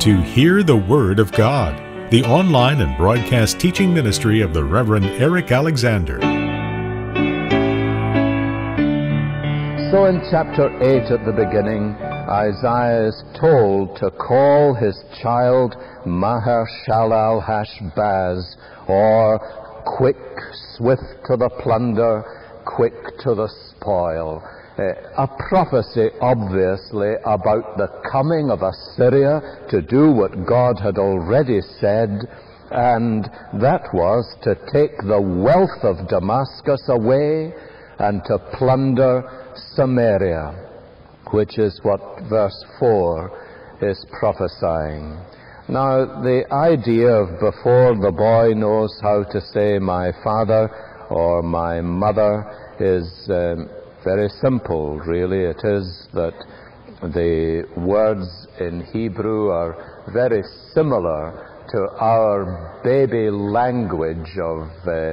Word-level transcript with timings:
to 0.00 0.22
Hear 0.22 0.62
the 0.62 0.76
Word 0.76 1.18
of 1.18 1.32
God, 1.32 1.74
the 2.12 2.22
online 2.22 2.80
and 2.80 2.96
broadcast 2.96 3.58
teaching 3.58 3.92
ministry 3.92 4.42
of 4.42 4.54
the 4.54 4.62
Reverend 4.62 5.06
Eric 5.06 5.50
Alexander. 5.50 6.20
So 9.90 10.04
in 10.04 10.22
chapter 10.30 10.70
8 10.80 11.10
at 11.10 11.26
the 11.26 11.32
beginning, 11.32 11.96
Isaiah 12.30 13.08
is 13.08 13.24
told 13.40 13.96
to 13.96 14.12
call 14.12 14.74
his 14.74 14.96
child 15.20 15.74
Maher 16.06 16.68
Shalal 16.86 17.44
Hashbaz, 17.44 18.54
or 18.86 19.40
quick, 19.96 20.16
swift 20.76 21.26
to 21.26 21.36
the 21.36 21.50
plunder, 21.60 22.22
quick 22.64 22.94
to 23.24 23.34
the 23.34 23.48
spoil. 23.70 24.44
A 24.78 25.26
prophecy, 25.48 26.10
obviously, 26.20 27.14
about 27.26 27.76
the 27.76 27.88
coming 28.12 28.48
of 28.48 28.62
Assyria 28.62 29.66
to 29.70 29.82
do 29.82 30.12
what 30.12 30.46
God 30.46 30.78
had 30.78 30.98
already 30.98 31.60
said, 31.80 32.28
and 32.70 33.24
that 33.54 33.92
was 33.92 34.36
to 34.42 34.54
take 34.72 34.96
the 34.98 35.20
wealth 35.20 35.82
of 35.82 36.08
Damascus 36.08 36.80
away 36.88 37.52
and 37.98 38.22
to 38.26 38.38
plunder 38.56 39.24
Samaria, 39.74 40.54
which 41.32 41.58
is 41.58 41.80
what 41.82 42.00
verse 42.30 42.64
4 42.78 43.78
is 43.82 44.06
prophesying. 44.20 45.18
Now, 45.68 46.22
the 46.22 46.44
idea 46.52 47.08
of 47.08 47.40
before 47.40 47.96
the 47.96 48.12
boy 48.12 48.54
knows 48.54 48.96
how 49.02 49.24
to 49.24 49.40
say 49.40 49.80
my 49.80 50.12
father 50.22 50.70
or 51.10 51.42
my 51.42 51.80
mother 51.80 52.46
is 52.78 53.28
um, 53.28 53.68
very 54.08 54.30
simple, 54.40 54.98
really. 55.00 55.44
It 55.44 55.60
is 55.64 56.08
that 56.14 56.32
the 57.02 57.68
words 57.76 58.26
in 58.58 58.86
Hebrew 58.90 59.50
are 59.50 59.72
very 60.14 60.42
similar 60.72 61.22
to 61.72 61.78
our 62.00 62.80
baby 62.82 63.28
language 63.30 64.32
of 64.40 64.62
uh, 64.88 65.12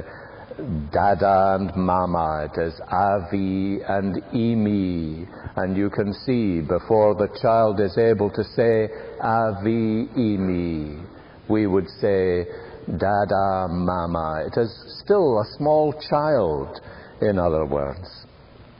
dada 0.90 1.58
and 1.58 1.76
mama. 1.76 2.48
It 2.48 2.58
is 2.58 2.80
avi 2.90 3.82
and 3.86 4.22
imi. 4.32 5.28
And 5.56 5.76
you 5.76 5.90
can 5.90 6.14
see 6.24 6.62
before 6.62 7.14
the 7.14 7.28
child 7.42 7.80
is 7.80 7.98
able 7.98 8.30
to 8.30 8.44
say 8.56 8.88
avi 9.20 10.08
imi, 10.16 11.04
we 11.50 11.66
would 11.66 11.88
say 12.00 12.46
dada 12.86 13.68
mama. 13.68 14.46
It 14.46 14.58
is 14.58 14.72
still 15.04 15.40
a 15.40 15.44
small 15.58 15.92
child, 16.08 16.80
in 17.20 17.38
other 17.38 17.66
words. 17.66 18.26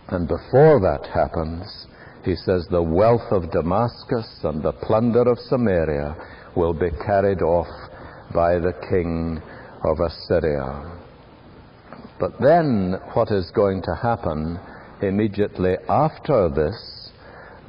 And 0.09 0.29
before 0.29 0.81
that 0.81 1.07
happens, 1.13 1.87
he 2.25 2.37
says, 2.37 2.67
the 2.71 2.83
wealth 2.83 3.31
of 3.31 3.51
Damascus 3.51 4.41
and 4.43 4.63
the 4.63 4.73
plunder 4.73 5.23
of 5.23 5.39
Samaria 5.39 6.17
will 6.57 6.75
be 6.75 6.91
carried 7.05 7.43
off 7.43 7.69
by 8.35 8.59
the 8.59 8.75
king 8.89 9.41
of 9.85 10.01
Assyria. 10.01 10.97
But 12.19 12.41
then, 12.41 12.95
what 13.13 13.31
is 13.31 13.51
going 13.51 13.83
to 13.83 13.95
happen 13.95 14.59
immediately 15.03 15.75
after 15.89 16.49
this? 16.49 17.11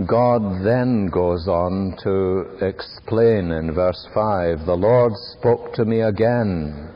God 0.08 0.64
then 0.64 1.08
goes 1.08 1.48
on 1.48 1.98
to 2.04 2.66
explain 2.66 3.52
in 3.52 3.74
verse 3.74 4.08
5 4.14 4.66
The 4.66 4.76
Lord 4.76 5.14
spoke 5.38 5.74
to 5.74 5.86
me 5.86 6.02
again, 6.02 6.90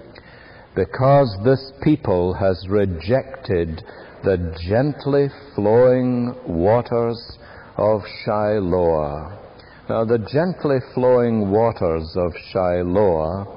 because 0.76 1.36
this 1.44 1.72
people 1.84 2.34
has 2.36 2.68
rejected 2.70 3.84
the 4.24 4.56
gently 4.70 5.28
flowing 5.56 6.36
waters 6.46 7.38
of 7.78 8.02
Shiloah. 8.24 9.38
Now, 9.90 10.06
the 10.06 10.20
gently 10.20 10.78
flowing 10.94 11.50
waters 11.50 12.16
of 12.16 12.32
Shiloah 12.54 13.48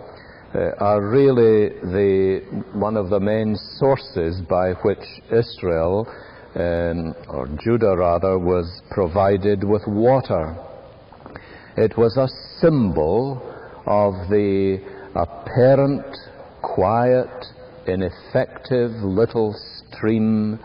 uh, 0.54 0.58
are 0.78 1.02
really 1.02 1.68
the, 1.68 2.40
one 2.72 2.96
of 2.96 3.10
the 3.10 3.20
main 3.20 3.56
sources 3.78 4.40
by 4.48 4.72
which 4.82 5.04
Israel, 5.30 6.08
um, 6.54 7.14
or 7.28 7.46
Judah 7.62 7.96
rather, 7.96 8.38
was 8.38 8.80
provided 8.90 9.64
with 9.64 9.82
water. 9.86 10.56
It 11.76 11.98
was 11.98 12.16
a 12.16 12.28
symbol 12.60 13.42
of 13.84 14.14
the 14.30 14.78
apparent, 15.14 16.06
quiet, 16.62 17.28
ineffective 17.86 18.92
little 19.02 19.54
stream 19.96 20.58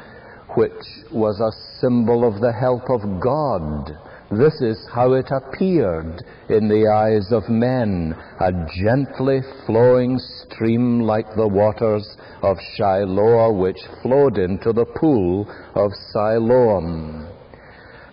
which 0.55 0.71
was 1.11 1.39
a 1.39 1.79
symbol 1.79 2.27
of 2.27 2.41
the 2.41 2.51
help 2.51 2.89
of 2.89 3.21
God. 3.21 3.91
This 4.31 4.61
is 4.61 4.87
how 4.93 5.13
it 5.13 5.31
appeared 5.31 6.23
in 6.49 6.67
the 6.67 6.87
eyes 6.87 7.31
of 7.31 7.49
men, 7.49 8.15
a 8.39 8.51
gently 8.83 9.41
flowing 9.65 10.19
stream 10.19 11.01
like 11.01 11.25
the 11.35 11.47
waters 11.47 12.17
of 12.43 12.57
Shiloh, 12.75 13.53
which 13.53 13.79
flowed 14.03 14.37
into 14.37 14.71
the 14.71 14.85
pool 14.85 15.49
of 15.75 15.91
Siloam. 16.11 17.27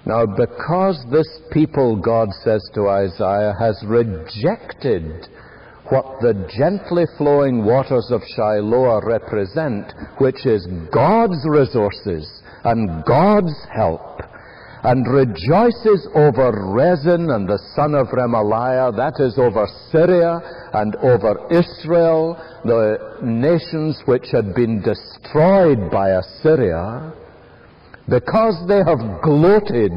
Now, 0.06 0.24
because 0.24 1.04
this 1.10 1.28
people, 1.52 1.96
God 1.96 2.28
says 2.44 2.62
to 2.74 2.88
Isaiah, 2.88 3.54
has 3.58 3.82
rejected 3.86 5.28
what 5.90 6.20
the 6.20 6.34
gently 6.56 7.04
flowing 7.16 7.64
waters 7.64 8.08
of 8.10 8.22
Shiloh 8.34 9.00
represent, 9.02 9.92
which 10.18 10.44
is 10.46 10.66
God's 10.92 11.38
resources 11.48 12.42
and 12.64 13.04
God's 13.04 13.54
help, 13.74 14.20
and 14.82 15.06
rejoices 15.08 16.06
over 16.14 16.72
Rezin 16.74 17.30
and 17.30 17.48
the 17.48 17.58
son 17.74 17.94
of 17.94 18.08
Remaliah, 18.08 18.94
that 18.96 19.22
is 19.22 19.38
over 19.38 19.66
Syria 19.90 20.40
and 20.74 20.94
over 20.96 21.46
Israel, 21.50 22.36
the 22.64 23.18
nations 23.22 24.00
which 24.06 24.26
had 24.32 24.54
been 24.54 24.82
destroyed 24.82 25.90
by 25.90 26.10
Assyria, 26.10 27.12
because 28.08 28.56
they 28.68 28.78
have 28.86 29.22
gloated 29.22 29.92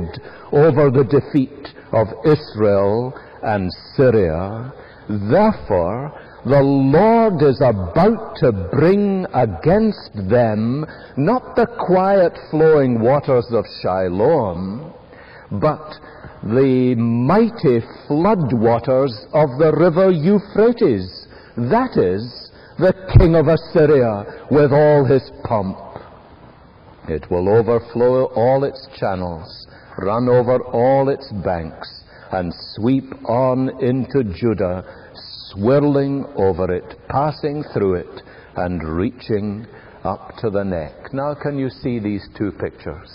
over 0.52 0.90
the 0.90 1.06
defeat 1.06 1.70
of 1.92 2.08
Israel 2.26 3.14
and 3.44 3.70
Syria, 3.96 4.74
Therefore, 5.10 6.14
the 6.46 6.62
Lord 6.62 7.42
is 7.42 7.60
about 7.62 8.36
to 8.38 8.52
bring 8.72 9.26
against 9.34 10.12
them 10.30 10.86
not 11.18 11.56
the 11.56 11.66
quiet 11.66 12.38
flowing 12.52 13.02
waters 13.02 13.48
of 13.52 13.66
Shiloh, 13.82 14.94
but 15.52 15.96
the 16.44 16.94
mighty 16.96 17.82
flood 18.08 18.54
waters 18.54 19.26
of 19.34 19.50
the 19.58 19.74
river 19.76 20.12
Euphrates. 20.12 21.28
That 21.58 21.98
is, 21.98 22.52
the 22.78 22.94
king 23.18 23.36
of 23.36 23.48
Assyria 23.48 24.46
with 24.52 24.72
all 24.72 25.06
his 25.06 25.30
pomp. 25.44 25.78
It 27.10 27.30
will 27.32 27.50
overflow 27.50 28.26
all 28.36 28.64
its 28.64 28.88
channels, 28.96 29.68
run 29.98 30.30
over 30.30 30.60
all 30.66 31.10
its 31.10 31.32
banks, 31.44 31.99
and 32.32 32.54
sweep 32.76 33.12
on 33.28 33.70
into 33.84 34.24
Judah 34.36 34.84
swirling 35.52 36.26
over 36.36 36.74
it, 36.74 36.96
passing 37.10 37.64
through 37.74 37.96
it, 37.96 38.22
and 38.56 38.82
reaching 38.84 39.66
up 40.04 40.34
to 40.40 40.50
the 40.50 40.64
neck. 40.64 41.14
Now, 41.14 41.36
can 41.36 41.58
you 41.58 41.70
see 41.70 42.00
these 42.00 42.28
two 42.38 42.52
pictures? 42.52 43.10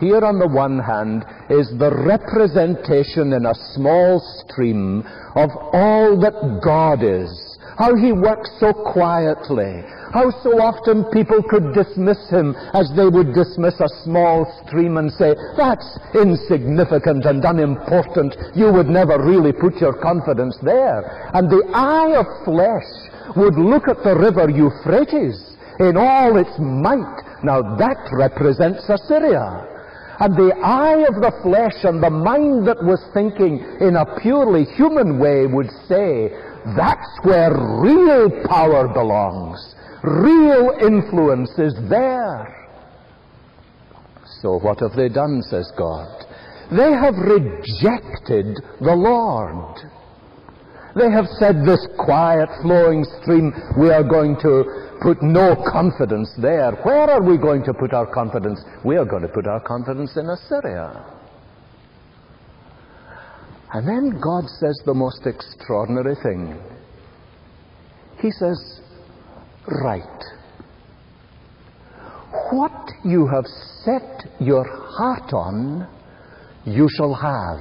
Here, 0.00 0.24
on 0.24 0.38
the 0.38 0.48
one 0.48 0.78
hand, 0.78 1.24
is 1.50 1.68
the 1.78 1.90
representation 1.90 3.32
in 3.32 3.46
a 3.46 3.54
small 3.74 4.22
stream 4.44 5.02
of 5.34 5.50
all 5.72 6.18
that 6.20 6.60
God 6.64 7.02
is, 7.02 7.58
how 7.76 7.96
He 7.96 8.12
works 8.12 8.50
so 8.60 8.72
quietly, 8.72 9.82
how 10.12 10.30
so 10.42 10.60
often 10.60 11.04
people 11.12 11.42
could 11.48 11.74
dismiss 11.74 12.18
him 12.30 12.54
as 12.72 12.90
they 12.96 13.08
would 13.08 13.34
dismiss 13.34 13.78
a 13.80 13.88
small 14.04 14.46
stream 14.64 14.96
and 14.96 15.12
say, 15.12 15.34
that's 15.56 15.98
insignificant 16.14 17.24
and 17.24 17.44
unimportant. 17.44 18.36
You 18.54 18.72
would 18.72 18.88
never 18.88 19.20
really 19.20 19.52
put 19.52 19.76
your 19.76 19.92
confidence 19.92 20.56
there. 20.62 21.30
And 21.34 21.50
the 21.50 21.64
eye 21.74 22.16
of 22.16 22.26
flesh 22.44 22.88
would 23.36 23.56
look 23.56 23.88
at 23.88 24.02
the 24.02 24.16
river 24.16 24.48
Euphrates 24.48 25.56
in 25.80 25.96
all 25.96 26.36
its 26.38 26.56
might. 26.58 27.22
Now 27.42 27.76
that 27.76 27.98
represents 28.12 28.88
Assyria. 28.88 29.66
And 30.20 30.34
the 30.34 30.52
eye 30.64 31.06
of 31.06 31.22
the 31.22 31.30
flesh 31.42 31.84
and 31.84 32.02
the 32.02 32.10
mind 32.10 32.66
that 32.66 32.82
was 32.82 32.98
thinking 33.14 33.62
in 33.80 33.94
a 33.94 34.18
purely 34.20 34.64
human 34.74 35.20
way 35.20 35.46
would 35.46 35.70
say, 35.86 36.34
that's 36.74 37.08
where 37.22 37.54
real 37.54 38.28
power 38.48 38.88
belongs. 38.88 39.76
Real 40.02 40.70
influence 40.80 41.50
is 41.58 41.74
there. 41.88 42.68
So 44.40 44.58
what 44.58 44.80
have 44.80 44.92
they 44.96 45.08
done, 45.08 45.42
says 45.42 45.72
God? 45.76 46.24
They 46.70 46.92
have 46.92 47.14
rejected 47.16 48.60
the 48.80 48.94
Lord. 48.94 49.78
They 50.94 51.10
have 51.10 51.26
said 51.38 51.64
this 51.64 51.86
quiet 51.98 52.48
flowing 52.62 53.04
stream, 53.20 53.52
we 53.78 53.90
are 53.90 54.04
going 54.04 54.36
to 54.42 54.96
put 55.02 55.22
no 55.22 55.54
confidence 55.70 56.30
there. 56.40 56.72
Where 56.82 57.10
are 57.10 57.22
we 57.22 57.38
going 57.38 57.62
to 57.64 57.74
put 57.74 57.92
our 57.92 58.06
confidence? 58.12 58.60
We 58.84 58.96
are 58.96 59.04
going 59.04 59.22
to 59.22 59.28
put 59.28 59.46
our 59.46 59.60
confidence 59.60 60.16
in 60.16 60.28
Assyria. 60.28 61.14
And 63.72 63.86
then 63.86 64.20
God 64.20 64.44
says 64.60 64.80
the 64.86 64.94
most 64.94 65.26
extraordinary 65.26 66.16
thing. 66.22 66.58
He 68.20 68.30
says, 68.30 68.80
Right. 69.70 70.02
What 72.50 72.90
you 73.04 73.26
have 73.26 73.44
set 73.84 74.26
your 74.40 74.64
heart 74.64 75.32
on, 75.34 75.86
you 76.64 76.88
shall 76.96 77.14
have. 77.14 77.58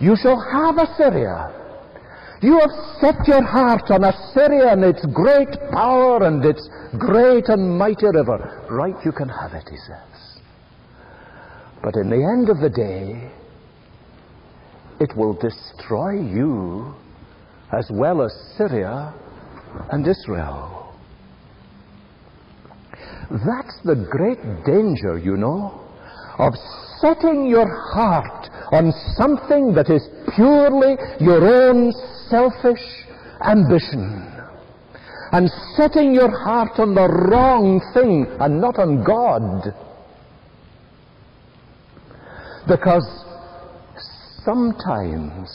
You 0.00 0.16
shall 0.16 0.40
have 0.52 0.78
Assyria. 0.78 1.58
You 2.42 2.58
have 2.58 2.70
set 3.00 3.28
your 3.28 3.44
heart 3.44 3.88
on 3.90 4.02
Assyria 4.02 4.72
and 4.72 4.82
its 4.82 5.06
great 5.14 5.54
power 5.70 6.24
and 6.26 6.44
its 6.44 6.68
great 6.98 7.48
and 7.48 7.78
mighty 7.78 8.06
river. 8.06 8.66
Right, 8.68 8.96
you 9.04 9.12
can 9.12 9.28
have 9.28 9.52
it, 9.52 9.68
he 9.70 9.76
says. 9.76 10.40
But 11.84 11.94
in 11.94 12.10
the 12.10 12.16
end 12.16 12.48
of 12.48 12.58
the 12.58 12.68
day, 12.68 13.30
it 14.98 15.16
will 15.16 15.34
destroy 15.34 16.14
you 16.14 16.96
as 17.72 17.90
well 17.90 18.22
as 18.22 18.32
Syria 18.56 19.14
and 19.90 20.06
Israel. 20.06 20.94
That's 23.30 23.80
the 23.84 24.06
great 24.10 24.42
danger, 24.66 25.18
you 25.18 25.36
know, 25.36 25.80
of 26.38 26.52
setting 27.00 27.46
your 27.46 27.66
heart 27.94 28.48
on 28.72 28.92
something 29.16 29.72
that 29.74 29.88
is 29.90 30.06
purely 30.34 30.96
your 31.18 31.42
own 31.42 31.92
selfish 32.28 32.82
ambition 33.44 34.28
and 35.32 35.50
setting 35.74 36.14
your 36.14 36.30
heart 36.30 36.78
on 36.78 36.94
the 36.94 37.08
wrong 37.08 37.80
thing 37.94 38.26
and 38.38 38.60
not 38.60 38.78
on 38.78 39.02
God. 39.02 39.74
Because 42.68 43.06
sometimes 44.44 45.48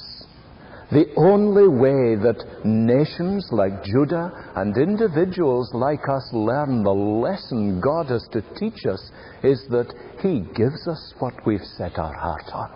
the 0.92 1.06
only 1.18 1.68
way 1.68 2.16
that 2.16 2.64
nations 2.64 3.48
like 3.52 3.84
Judah 3.84 4.32
and 4.56 4.78
individuals 4.78 5.70
like 5.74 6.08
us 6.08 6.30
learn 6.32 6.84
the 6.84 6.92
lesson 6.92 7.82
God 7.82 8.08
has 8.08 8.26
to 8.32 8.42
teach 8.58 8.86
us 8.86 9.12
is 9.44 9.66
that 9.70 9.94
He 10.22 10.40
gives 10.56 10.88
us 10.88 11.14
what 11.20 11.34
we've 11.46 11.66
set 11.78 12.00
our 12.00 12.14
heart 12.14 12.50
on. 12.54 12.72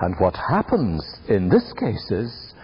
And 0.00 0.14
what 0.18 0.34
happens 0.34 1.04
in 1.28 1.50
this 1.50 1.70
case 1.78 2.10
is 2.10 2.54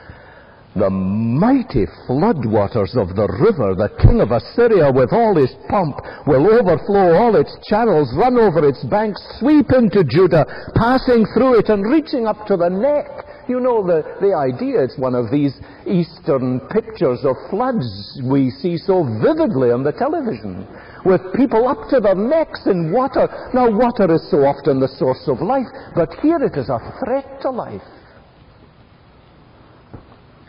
the 0.77 0.91
mighty 0.91 1.87
floodwaters 2.05 2.97
of 3.01 3.17
the 3.17 3.29
river, 3.41 3.73
the 3.73 3.89
king 4.05 4.21
of 4.21 4.31
Assyria 4.31 4.93
with 4.93 5.13
all 5.13 5.35
his 5.35 5.53
pomp, 5.69 5.97
will 6.27 6.45
overflow 6.53 7.17
all 7.17 7.37
its 7.37 7.57
channels, 7.65 8.13
run 8.17 8.37
over 8.37 8.61
its 8.69 8.85
banks, 8.85 9.21
sweep 9.41 9.73
into 9.73 10.05
Judah, 10.05 10.45
passing 10.77 11.25
through 11.33 11.61
it 11.61 11.69
and 11.71 11.81
reaching 11.89 12.27
up 12.27 12.47
to 12.47 12.57
the 12.57 12.69
neck. 12.69 13.09
You 13.49 13.61
know 13.61 13.87
the, 13.87 14.05
the 14.21 14.35
idea. 14.35 14.83
It's 14.83 14.99
one 14.99 15.15
of 15.15 15.31
these 15.31 15.55
eastern 15.87 16.61
pictures 16.69 17.25
of 17.25 17.37
floods 17.49 18.21
we 18.25 18.51
see 18.51 18.77
so 18.77 19.07
vividly 19.23 19.71
on 19.71 19.83
the 19.83 19.93
television 19.93 20.67
with 21.07 21.23
people 21.35 21.69
up 21.69 21.89
to 21.89 22.01
their 22.01 22.19
necks 22.19 22.67
in 22.67 22.93
water. 22.93 23.29
Now, 23.55 23.71
water 23.71 24.13
is 24.13 24.29
so 24.31 24.45
often 24.45 24.81
the 24.81 24.93
source 24.99 25.25
of 25.29 25.41
life, 25.41 25.71
but 25.95 26.13
here 26.21 26.43
it 26.43 26.59
is 26.59 26.69
a 26.69 26.83
threat 27.01 27.41
to 27.43 27.51
life. 27.51 27.96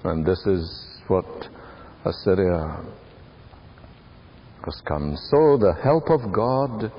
And 0.04 0.26
this 0.26 0.40
is 0.46 0.88
what 1.08 1.26
Assyria 2.06 2.84
has 4.66 4.82
come. 4.88 5.16
So 5.30 5.58
the 5.58 5.76
help 5.84 6.10
of 6.10 6.32
God 6.32 6.92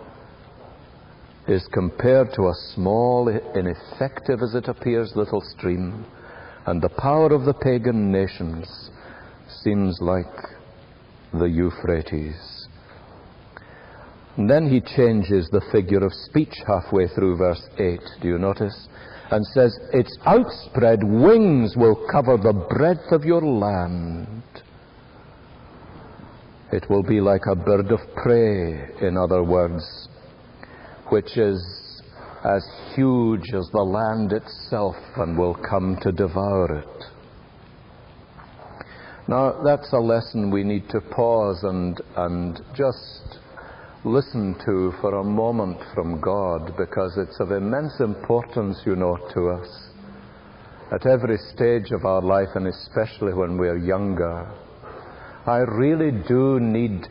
is 1.46 1.66
compared 1.72 2.32
to 2.34 2.42
a 2.42 2.54
small, 2.74 3.28
ineffective 3.54 4.42
as 4.42 4.54
it 4.54 4.68
appears, 4.68 5.12
little 5.16 5.40
stream, 5.40 6.04
and 6.66 6.82
the 6.82 6.90
power 6.90 7.32
of 7.32 7.44
the 7.44 7.54
pagan 7.54 8.12
nations 8.12 8.90
seems 9.62 9.98
like 10.00 10.26
the 11.32 11.46
Euphrates. 11.46 12.68
And 14.36 14.48
then 14.48 14.68
he 14.68 14.80
changes 14.80 15.48
the 15.50 15.62
figure 15.72 16.04
of 16.04 16.12
speech 16.12 16.54
halfway 16.66 17.08
through 17.08 17.38
verse 17.38 17.66
8. 17.78 18.00
Do 18.22 18.28
you 18.28 18.38
notice? 18.38 18.88
And 19.30 19.46
says, 19.46 19.78
Its 19.92 20.16
outspread 20.24 21.04
wings 21.04 21.76
will 21.76 22.06
cover 22.10 22.36
the 22.36 22.52
breadth 22.52 23.12
of 23.12 23.24
your 23.24 23.42
land. 23.42 24.42
It 26.72 26.88
will 26.90 27.02
be 27.02 27.20
like 27.20 27.42
a 27.50 27.56
bird 27.56 27.90
of 27.92 28.00
prey, 28.16 28.90
in 29.00 29.16
other 29.16 29.42
words, 29.42 30.08
which 31.08 31.36
is 31.36 32.02
as 32.44 32.64
huge 32.94 33.52
as 33.54 33.68
the 33.72 33.82
land 33.82 34.32
itself 34.32 34.96
and 35.16 35.36
will 35.36 35.54
come 35.54 35.98
to 36.02 36.12
devour 36.12 36.78
it. 36.78 37.04
Now, 39.26 39.62
that's 39.62 39.92
a 39.92 39.98
lesson 39.98 40.50
we 40.50 40.64
need 40.64 40.88
to 40.90 41.00
pause 41.00 41.62
and, 41.62 42.00
and 42.16 42.60
just 42.74 43.38
listen 44.08 44.56
to 44.64 44.92
for 45.00 45.16
a 45.16 45.24
moment 45.24 45.78
from 45.94 46.20
God 46.20 46.76
because 46.76 47.16
it's 47.18 47.38
of 47.40 47.52
immense 47.52 48.00
importance, 48.00 48.80
you 48.86 48.96
know, 48.96 49.18
to 49.34 49.50
us 49.50 49.90
at 50.90 51.06
every 51.06 51.36
stage 51.54 51.90
of 51.90 52.06
our 52.06 52.22
life 52.22 52.48
and 52.54 52.66
especially 52.66 53.34
when 53.34 53.58
we're 53.58 53.76
younger. 53.76 54.50
I 55.46 55.58
really 55.58 56.10
do 56.26 56.58
need 56.58 57.06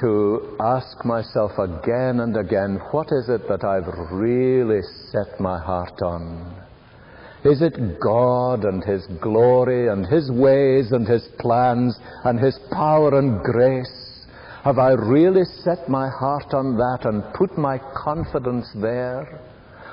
to 0.00 0.56
ask 0.60 1.04
myself 1.04 1.52
again 1.58 2.20
and 2.20 2.36
again 2.36 2.80
what 2.90 3.08
is 3.12 3.28
it 3.28 3.48
that 3.48 3.64
I've 3.64 4.10
really 4.12 4.80
set 5.10 5.40
my 5.40 5.58
heart 5.58 6.02
on? 6.02 6.66
Is 7.44 7.62
it 7.62 8.00
God 8.00 8.64
and 8.64 8.84
His 8.84 9.06
glory 9.22 9.88
and 9.88 10.04
His 10.06 10.30
ways 10.30 10.92
and 10.92 11.06
His 11.06 11.26
plans 11.38 11.98
and 12.24 12.38
His 12.38 12.58
power 12.72 13.18
and 13.18 13.40
grace? 13.42 14.09
Have 14.64 14.78
I 14.78 14.90
really 14.90 15.44
set 15.64 15.88
my 15.88 16.08
heart 16.10 16.52
on 16.52 16.76
that 16.76 17.00
and 17.04 17.24
put 17.34 17.56
my 17.56 17.78
confidence 17.96 18.70
there? 18.74 19.40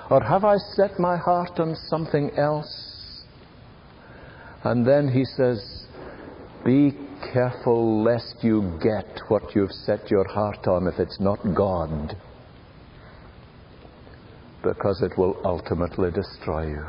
Or 0.10 0.22
have 0.22 0.44
I 0.44 0.58
set 0.76 1.00
my 1.00 1.16
heart 1.16 1.60
on 1.60 1.76
something 1.90 2.32
else? 2.38 3.24
And 4.64 4.86
then 4.86 5.08
he 5.08 5.24
says, 5.24 5.86
Be 6.66 6.92
careful 7.32 8.04
lest 8.04 8.36
you 8.42 8.78
get 8.84 9.22
what 9.30 9.56
you've 9.56 9.72
set 9.72 10.12
your 10.12 10.28
heart 10.28 10.68
on 10.68 10.88
if 10.88 11.00
it's 11.00 11.20
not 11.22 11.40
God, 11.56 12.18
because 14.64 15.02
it 15.02 15.18
will 15.18 15.40
ultimately 15.46 16.12
destroy 16.12 16.68
you. 16.68 16.86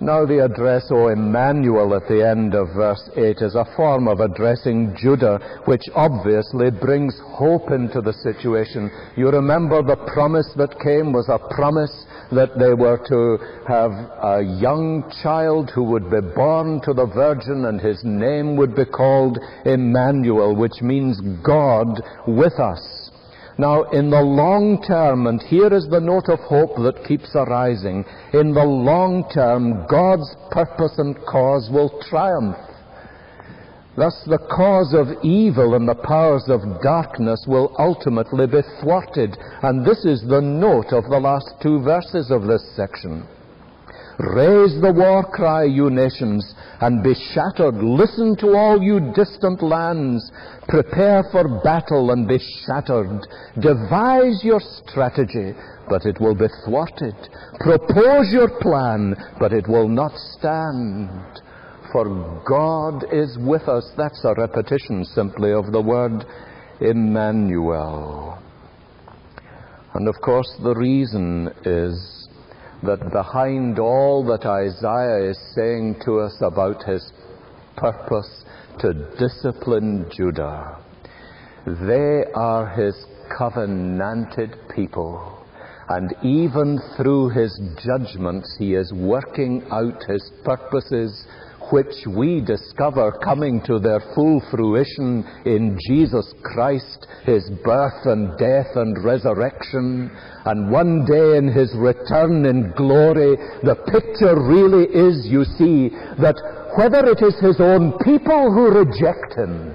Now, 0.00 0.24
the 0.24 0.44
address, 0.44 0.86
O 0.92 1.08
Emmanuel, 1.08 1.92
at 1.96 2.06
the 2.06 2.24
end 2.24 2.54
of 2.54 2.68
verse 2.68 3.10
8 3.16 3.38
is 3.42 3.56
a 3.56 3.66
form 3.74 4.06
of 4.06 4.20
addressing 4.20 4.94
Judah, 4.96 5.40
which 5.64 5.82
obviously 5.92 6.70
brings 6.70 7.18
hope 7.24 7.72
into 7.72 8.00
the 8.00 8.12
situation. 8.12 8.92
You 9.16 9.30
remember 9.30 9.82
the 9.82 9.96
promise 10.14 10.48
that 10.54 10.78
came 10.78 11.12
was 11.12 11.28
a 11.28 11.42
promise 11.52 11.90
that 12.30 12.56
they 12.60 12.74
were 12.74 13.02
to 13.08 13.38
have 13.66 13.90
a 14.22 14.42
young 14.62 15.02
child 15.20 15.72
who 15.74 15.82
would 15.90 16.08
be 16.08 16.20
born 16.20 16.80
to 16.84 16.92
the 16.92 17.06
Virgin, 17.06 17.64
and 17.64 17.80
his 17.80 17.98
name 18.04 18.54
would 18.54 18.76
be 18.76 18.84
called 18.84 19.40
Emmanuel, 19.64 20.54
which 20.54 20.80
means 20.80 21.20
God 21.42 22.00
with 22.24 22.54
us. 22.60 23.07
Now, 23.58 23.82
in 23.90 24.08
the 24.08 24.22
long 24.22 24.80
term, 24.86 25.26
and 25.26 25.42
here 25.42 25.74
is 25.74 25.88
the 25.90 25.98
note 25.98 26.28
of 26.28 26.38
hope 26.38 26.76
that 26.76 27.04
keeps 27.04 27.34
arising, 27.34 28.04
in 28.32 28.54
the 28.54 28.64
long 28.64 29.28
term, 29.34 29.84
God's 29.90 30.32
purpose 30.52 30.94
and 30.98 31.16
cause 31.26 31.68
will 31.68 31.90
triumph. 32.08 32.56
Thus, 33.96 34.14
the 34.26 34.38
cause 34.38 34.94
of 34.94 35.08
evil 35.24 35.74
and 35.74 35.88
the 35.88 35.96
powers 35.96 36.44
of 36.46 36.80
darkness 36.82 37.46
will 37.48 37.74
ultimately 37.80 38.46
be 38.46 38.62
thwarted. 38.80 39.36
And 39.62 39.84
this 39.84 40.04
is 40.04 40.22
the 40.22 40.40
note 40.40 40.92
of 40.92 41.10
the 41.10 41.18
last 41.18 41.50
two 41.60 41.82
verses 41.82 42.30
of 42.30 42.44
this 42.44 42.62
section. 42.76 43.26
Raise 44.18 44.80
the 44.80 44.92
war 44.92 45.22
cry, 45.22 45.62
you 45.62 45.90
nations, 45.90 46.52
and 46.80 47.04
be 47.04 47.14
shattered. 47.32 47.76
Listen 47.76 48.34
to 48.38 48.56
all 48.56 48.82
you 48.82 49.12
distant 49.14 49.62
lands. 49.62 50.32
Prepare 50.66 51.22
for 51.30 51.60
battle 51.62 52.10
and 52.10 52.26
be 52.26 52.38
shattered. 52.66 53.24
Devise 53.60 54.42
your 54.42 54.60
strategy, 54.60 55.54
but 55.88 56.04
it 56.04 56.20
will 56.20 56.34
be 56.34 56.48
thwarted. 56.64 57.14
Propose 57.60 58.32
your 58.32 58.58
plan, 58.60 59.14
but 59.38 59.52
it 59.52 59.68
will 59.68 59.88
not 59.88 60.12
stand. 60.36 61.08
For 61.92 62.42
God 62.44 63.04
is 63.14 63.38
with 63.38 63.68
us. 63.68 63.88
That's 63.96 64.24
a 64.24 64.34
repetition 64.34 65.04
simply 65.04 65.52
of 65.52 65.70
the 65.70 65.80
word 65.80 66.24
Emmanuel. 66.80 68.36
And 69.94 70.08
of 70.08 70.16
course, 70.22 70.52
the 70.60 70.74
reason 70.74 71.50
is 71.64 72.17
that 72.82 73.10
behind 73.12 73.78
all 73.78 74.24
that 74.26 74.46
Isaiah 74.46 75.30
is 75.30 75.38
saying 75.54 75.96
to 76.04 76.20
us 76.20 76.36
about 76.40 76.84
his 76.84 77.12
purpose 77.76 78.44
to 78.80 78.92
discipline 79.18 80.08
Judah 80.14 80.78
They 81.66 82.24
are 82.34 82.68
his 82.68 82.94
covenanted 83.36 84.56
people. 84.74 85.44
And 85.88 86.14
even 86.22 86.78
through 86.96 87.30
his 87.30 87.58
judgments, 87.84 88.54
he 88.58 88.74
is 88.74 88.92
working 88.94 89.66
out 89.70 90.02
his 90.06 90.30
purposes, 90.44 91.26
which 91.70 92.06
we 92.06 92.40
discover 92.40 93.12
coming 93.24 93.60
to 93.66 93.78
their 93.78 94.00
full 94.14 94.42
fruition 94.50 95.24
in 95.44 95.78
Jesus 95.86 96.34
Christ, 96.42 97.06
his 97.24 97.50
birth 97.64 98.06
and 98.06 98.36
death 98.38 98.74
and 98.74 99.04
resurrection. 99.04 100.10
And 100.44 100.70
one 100.70 101.04
day 101.04 101.36
in 101.36 101.48
his 101.48 101.74
return 101.76 102.46
in 102.46 102.72
glory, 102.76 103.36
the 103.62 103.76
picture 103.92 104.38
really 104.40 104.84
is, 104.84 105.26
you 105.26 105.44
see, 105.44 105.90
that 106.20 106.36
whether 106.76 107.04
it 107.06 107.22
is 107.22 107.34
his 107.40 107.60
own 107.60 107.98
people 108.04 108.52
who 108.52 108.70
reject 108.70 109.34
him, 109.34 109.74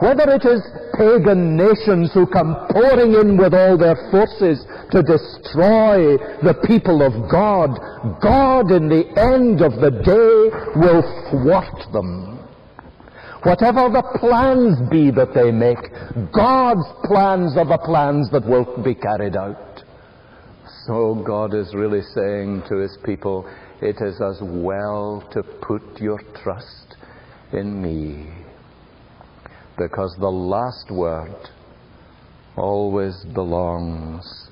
whether 0.00 0.32
it 0.32 0.44
is 0.48 0.64
pagan 0.96 1.56
nations 1.56 2.10
who 2.12 2.26
come 2.26 2.56
pouring 2.72 3.12
in 3.14 3.36
with 3.36 3.52
all 3.52 3.76
their 3.76 3.96
forces 4.10 4.64
to 4.92 5.02
destroy 5.02 6.16
the 6.42 6.54
people 6.66 7.02
of 7.02 7.30
God, 7.30 7.78
God 8.20 8.70
in 8.70 8.88
the 8.88 9.06
end 9.16 9.60
of 9.62 9.80
the 9.80 9.90
day 9.90 10.78
will 10.78 11.02
thwart 11.30 11.92
them. 11.92 12.38
Whatever 13.42 13.88
the 13.88 14.18
plans 14.18 14.78
be 14.90 15.10
that 15.12 15.32
they 15.34 15.50
make, 15.50 15.80
God's 16.32 16.86
plans 17.04 17.56
are 17.56 17.64
the 17.64 17.80
plans 17.84 18.30
that 18.32 18.44
will 18.44 18.82
be 18.82 18.94
carried 18.94 19.36
out. 19.36 19.82
So 20.86 21.22
God 21.26 21.54
is 21.54 21.74
really 21.74 22.02
saying 22.02 22.64
to 22.68 22.76
his 22.76 22.98
people, 23.04 23.48
it 23.80 23.96
is 24.00 24.20
as 24.20 24.40
well 24.42 25.26
to 25.32 25.42
put 25.42 26.00
your 26.00 26.20
trust 26.42 26.96
in 27.52 27.80
me 27.80 28.30
because 29.78 30.14
the 30.20 30.28
last 30.30 30.90
word 30.90 31.34
always 32.56 33.24
belongs 33.32 34.49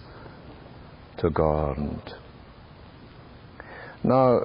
to 1.19 1.31
God. 1.31 2.15
Now, 4.05 4.41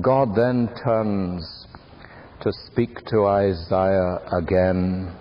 God 0.00 0.34
then 0.36 0.68
turns 0.84 1.66
to 2.42 2.52
speak 2.66 3.04
to 3.06 3.26
Isaiah 3.26 4.18
again, 4.32 5.14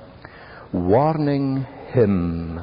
warning 0.74 1.66
him 1.94 2.60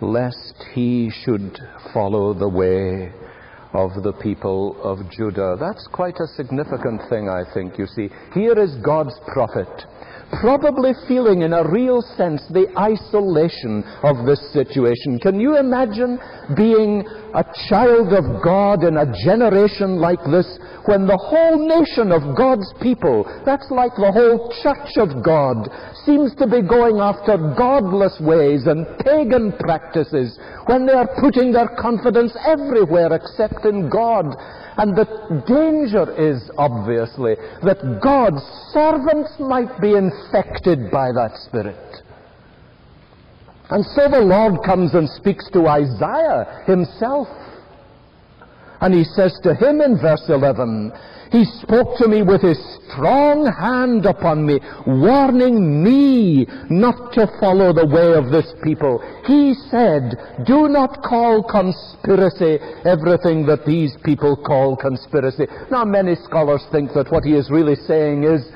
lest 0.00 0.54
he 0.72 1.10
should 1.24 1.58
follow 1.92 2.32
the 2.32 2.48
way 2.48 3.12
of 3.72 3.90
the 4.02 4.12
people 4.12 4.80
of 4.82 4.98
Judah. 5.10 5.56
That's 5.58 5.86
quite 5.92 6.16
a 6.20 6.26
significant 6.36 7.02
thing, 7.10 7.28
I 7.28 7.42
think, 7.52 7.78
you 7.78 7.86
see. 7.86 8.08
Here 8.32 8.58
is 8.58 8.76
God's 8.84 9.18
prophet 9.32 9.84
probably 10.40 10.92
feeling 11.06 11.42
in 11.42 11.52
a 11.52 11.68
real 11.68 12.02
sense 12.16 12.42
the 12.50 12.66
isolation 12.78 13.84
of 14.02 14.26
this 14.26 14.40
situation. 14.52 15.18
Can 15.18 15.40
you 15.40 15.56
imagine 15.56 16.18
being 16.56 17.06
a 17.34 17.44
child 17.68 18.12
of 18.12 18.42
God 18.42 18.84
in 18.84 18.96
a 18.96 19.12
generation 19.24 19.96
like 19.96 20.22
this 20.30 20.46
when 20.86 21.06
the 21.06 21.18
whole 21.18 21.58
nation 21.58 22.12
of 22.12 22.36
God's 22.36 22.70
people, 22.80 23.26
that's 23.44 23.66
like 23.70 23.94
the 23.98 24.12
whole 24.12 24.54
church 24.62 24.94
of 25.02 25.22
God, 25.22 25.68
seems 26.06 26.34
to 26.36 26.46
be 26.46 26.62
going 26.62 26.98
after 26.98 27.36
godless 27.58 28.14
ways 28.22 28.66
and 28.66 28.86
pagan 29.02 29.52
practices 29.58 30.38
when 30.66 30.86
they 30.86 30.94
are 30.94 31.10
putting 31.20 31.52
their 31.52 31.68
confidence 31.78 32.36
everywhere 32.46 33.12
except 33.12 33.66
in 33.66 33.90
God? 33.90 34.26
And 34.78 34.94
the 34.94 35.06
danger 35.46 36.12
is, 36.20 36.50
obviously, 36.58 37.36
that 37.62 38.00
God's 38.02 38.42
servants 38.72 39.32
might 39.38 39.80
be 39.80 39.94
infected 39.94 40.90
by 40.90 41.12
that 41.12 41.32
spirit. 41.48 42.02
And 43.70 43.84
so 43.96 44.08
the 44.08 44.20
Lord 44.20 44.62
comes 44.64 44.94
and 44.94 45.08
speaks 45.08 45.48
to 45.52 45.66
Isaiah 45.66 46.64
himself. 46.66 47.28
And 48.80 48.92
he 48.92 49.04
says 49.04 49.38
to 49.42 49.54
him 49.54 49.80
in 49.80 49.98
verse 49.98 50.24
11, 50.28 50.92
he 51.32 51.44
spoke 51.62 51.96
to 51.98 52.08
me 52.08 52.22
with 52.22 52.42
his 52.42 52.58
strong 52.88 53.46
hand 53.46 54.06
upon 54.06 54.46
me, 54.46 54.60
warning 54.86 55.82
me 55.82 56.46
not 56.70 57.12
to 57.14 57.26
follow 57.40 57.72
the 57.72 57.86
way 57.86 58.14
of 58.14 58.30
this 58.30 58.46
people. 58.62 59.02
He 59.26 59.54
said, 59.70 60.44
Do 60.46 60.68
not 60.68 61.02
call 61.02 61.42
conspiracy 61.42 62.58
everything 62.84 63.46
that 63.46 63.66
these 63.66 63.96
people 64.04 64.36
call 64.36 64.76
conspiracy. 64.76 65.46
Now, 65.70 65.84
many 65.84 66.14
scholars 66.14 66.64
think 66.70 66.92
that 66.94 67.10
what 67.10 67.24
he 67.24 67.34
is 67.34 67.50
really 67.50 67.76
saying 67.76 68.24
is 68.24 68.46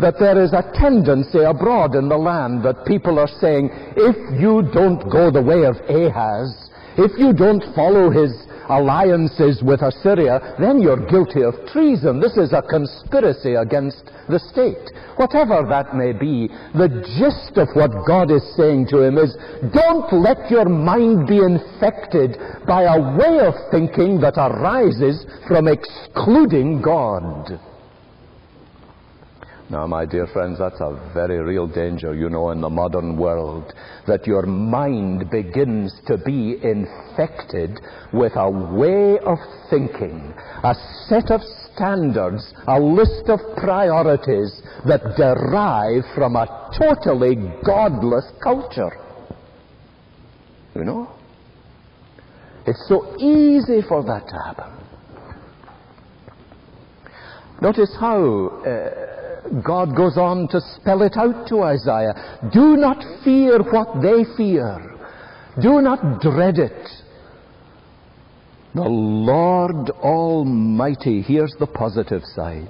that 0.00 0.18
there 0.18 0.42
is 0.42 0.52
a 0.52 0.70
tendency 0.74 1.40
abroad 1.40 1.94
in 1.94 2.08
the 2.08 2.18
land 2.18 2.64
that 2.64 2.86
people 2.86 3.18
are 3.18 3.30
saying, 3.40 3.70
if 3.96 4.16
you 4.40 4.62
don't 4.72 5.02
go 5.10 5.30
the 5.30 5.42
way 5.42 5.64
of 5.64 5.76
Ahaz, 5.88 6.50
if 6.96 7.18
you 7.18 7.32
don't 7.32 7.62
follow 7.74 8.10
his 8.10 8.30
alliances 8.68 9.62
with 9.62 9.82
Assyria, 9.82 10.56
then 10.58 10.80
you're 10.80 11.04
guilty 11.06 11.42
of 11.42 11.54
treason. 11.72 12.20
This 12.20 12.36
is 12.36 12.52
a 12.52 12.62
conspiracy 12.62 13.54
against 13.54 14.10
the 14.28 14.38
state. 14.38 14.90
Whatever 15.16 15.66
that 15.68 15.94
may 15.94 16.12
be, 16.12 16.48
the 16.74 16.88
gist 17.18 17.58
of 17.58 17.68
what 17.74 18.06
God 18.06 18.30
is 18.30 18.42
saying 18.56 18.88
to 18.90 19.02
him 19.02 19.18
is, 19.18 19.36
don't 19.72 20.10
let 20.12 20.50
your 20.50 20.68
mind 20.68 21.26
be 21.26 21.38
infected 21.38 22.36
by 22.66 22.82
a 22.84 23.16
way 23.16 23.44
of 23.44 23.54
thinking 23.70 24.20
that 24.20 24.36
arises 24.36 25.24
from 25.46 25.68
excluding 25.68 26.80
God. 26.80 27.60
Now, 29.70 29.86
my 29.86 30.04
dear 30.04 30.26
friends, 30.26 30.58
that's 30.58 30.80
a 30.80 31.10
very 31.14 31.40
real 31.40 31.66
danger, 31.66 32.14
you 32.14 32.28
know, 32.28 32.50
in 32.50 32.60
the 32.60 32.68
modern 32.68 33.16
world, 33.16 33.72
that 34.06 34.26
your 34.26 34.42
mind 34.44 35.30
begins 35.30 35.92
to 36.06 36.18
be 36.18 36.58
infected 36.62 37.80
with 38.12 38.32
a 38.36 38.50
way 38.50 39.18
of 39.20 39.38
thinking, 39.70 40.34
a 40.62 40.74
set 41.08 41.30
of 41.30 41.40
standards, 41.72 42.52
a 42.68 42.78
list 42.78 43.28
of 43.28 43.40
priorities 43.56 44.60
that 44.86 45.00
derive 45.16 46.04
from 46.14 46.36
a 46.36 46.70
totally 46.78 47.36
godless 47.64 48.30
culture. 48.42 49.00
You 50.74 50.84
know? 50.84 51.10
It's 52.66 52.86
so 52.86 53.16
easy 53.18 53.80
for 53.88 54.02
that 54.04 54.28
to 54.28 54.38
happen. 54.44 54.72
Notice 57.62 57.96
how. 57.98 58.48
Uh, 58.66 59.13
God 59.64 59.94
goes 59.94 60.16
on 60.16 60.48
to 60.48 60.60
spell 60.74 61.02
it 61.02 61.16
out 61.16 61.46
to 61.48 61.62
Isaiah. 61.62 62.40
Do 62.52 62.76
not 62.76 63.02
fear 63.22 63.62
what 63.62 64.00
they 64.00 64.24
fear. 64.36 64.94
Do 65.60 65.80
not 65.82 66.20
dread 66.20 66.58
it. 66.58 66.88
The 68.74 68.82
Lord 68.82 69.90
Almighty, 69.90 71.22
here's 71.22 71.54
the 71.60 71.66
positive 71.66 72.22
side. 72.34 72.68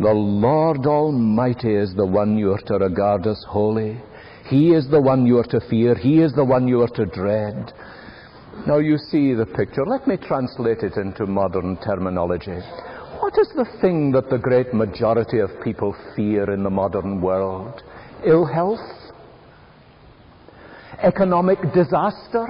The 0.00 0.12
Lord 0.12 0.86
Almighty 0.86 1.74
is 1.74 1.94
the 1.94 2.06
one 2.06 2.38
you 2.38 2.52
are 2.52 2.62
to 2.66 2.74
regard 2.74 3.26
as 3.26 3.44
holy. 3.46 4.00
He 4.48 4.72
is 4.72 4.88
the 4.90 5.00
one 5.00 5.26
you 5.26 5.38
are 5.38 5.44
to 5.44 5.60
fear. 5.68 5.94
He 5.94 6.20
is 6.22 6.32
the 6.32 6.44
one 6.44 6.66
you 6.66 6.80
are 6.80 6.88
to 6.88 7.06
dread. 7.06 7.72
Now 8.66 8.78
you 8.78 8.98
see 8.98 9.34
the 9.34 9.46
picture. 9.46 9.86
Let 9.86 10.08
me 10.08 10.16
translate 10.16 10.78
it 10.78 10.96
into 10.96 11.26
modern 11.26 11.76
terminology. 11.76 12.58
What 13.20 13.38
is 13.38 13.48
the 13.54 13.66
thing 13.82 14.12
that 14.12 14.30
the 14.30 14.38
great 14.38 14.72
majority 14.72 15.40
of 15.40 15.50
people 15.62 15.94
fear 16.16 16.50
in 16.54 16.62
the 16.62 16.70
modern 16.70 17.20
world? 17.20 17.82
Ill 18.24 18.46
health? 18.46 18.80
Economic 21.02 21.58
disaster? 21.74 22.48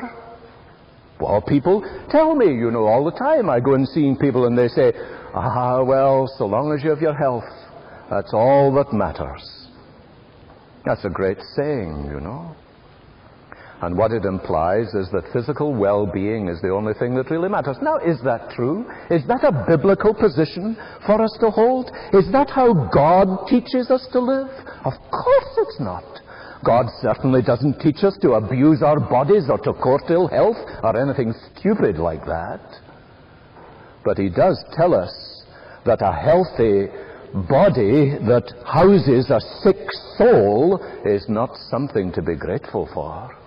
Well, 1.21 1.43
people 1.43 1.83
tell 2.09 2.37
me, 2.37 2.47
you 2.47 2.71
know, 2.71 2.87
all 2.87 3.05
the 3.05 3.19
time. 3.19 3.51
I 3.51 3.59
go 3.59 3.75
and 3.75 3.87
see 3.89 4.15
people 4.21 4.47
and 4.47 4.57
they 4.57 4.69
say, 4.69 4.93
ah, 5.35 5.83
well, 5.83 6.29
so 6.39 6.47
long 6.47 6.73
as 6.73 6.85
you 6.85 6.91
have 6.91 7.01
your 7.01 7.17
health, 7.17 7.51
that's 8.09 8.33
all 8.33 8.73
that 8.75 8.93
matters. 8.93 9.43
That's 10.87 11.05
a 11.05 11.11
great 11.11 11.39
saying, 11.57 12.07
you 12.13 12.21
know. 12.21 12.55
And 13.83 13.97
what 13.97 14.13
it 14.13 14.27
implies 14.27 14.93
is 14.93 15.09
that 15.13 15.33
physical 15.33 15.75
well 15.75 16.07
being 16.07 16.49
is 16.49 16.61
the 16.61 16.69
only 16.69 16.93
thing 16.95 17.15
that 17.15 17.31
really 17.31 17.49
matters. 17.49 17.79
Now, 17.81 17.97
is 17.97 18.21
that 18.25 18.51
true? 18.51 18.85
Is 19.11 19.27
that 19.27 19.43
a 19.43 19.65
biblical 19.67 20.13
position 20.13 20.77
for 21.07 21.23
us 21.23 21.35
to 21.41 21.51
hold? 21.51 21.91
Is 22.13 22.31
that 22.33 22.51
how 22.51 22.75
God 22.93 23.49
teaches 23.49 23.91
us 23.91 24.07
to 24.13 24.21
live? 24.21 24.49
Of 24.85 24.93
course 25.11 25.53
it's 25.57 25.81
not. 25.81 26.05
God 26.63 26.87
certainly 27.01 27.41
doesn't 27.41 27.81
teach 27.81 28.05
us 28.05 28.19
to 28.21 28.33
abuse 28.33 28.83
our 28.83 29.01
bodies 29.01 29.45
or 29.49 29.57
to 29.59 29.73
court 29.73 30.03
ill 30.11 30.29
health 30.29 30.59
or 30.83 30.95
anything 31.01 31.33
stupid 31.57 31.97
like 31.97 32.25
that. 32.27 32.61
But 34.05 34.19
He 34.19 34.29
does 34.29 34.63
tell 34.77 34.93
us 34.93 35.45
that 35.87 36.03
a 36.03 36.13
healthy 36.13 36.93
body 37.49 38.19
that 38.29 38.53
houses 38.67 39.31
a 39.31 39.41
sick 39.63 39.89
soul 40.19 40.85
is 41.07 41.25
not 41.31 41.57
something 41.71 42.13
to 42.13 42.21
be 42.21 42.35
grateful 42.35 42.87
for. 42.93 43.40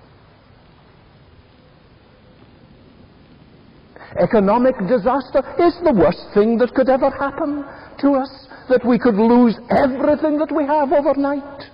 Economic 4.20 4.78
disaster 4.88 5.42
is 5.60 5.74
the 5.84 5.94
worst 5.94 6.26
thing 6.34 6.58
that 6.58 6.74
could 6.74 6.90
ever 6.90 7.10
happen 7.10 7.66
to 8.00 8.14
us, 8.14 8.48
that 8.70 8.86
we 8.86 9.00
could 9.00 9.16
lose 9.16 9.56
everything 9.70 10.38
that 10.38 10.52
we 10.52 10.66
have 10.66 10.92
overnight. 10.92 11.70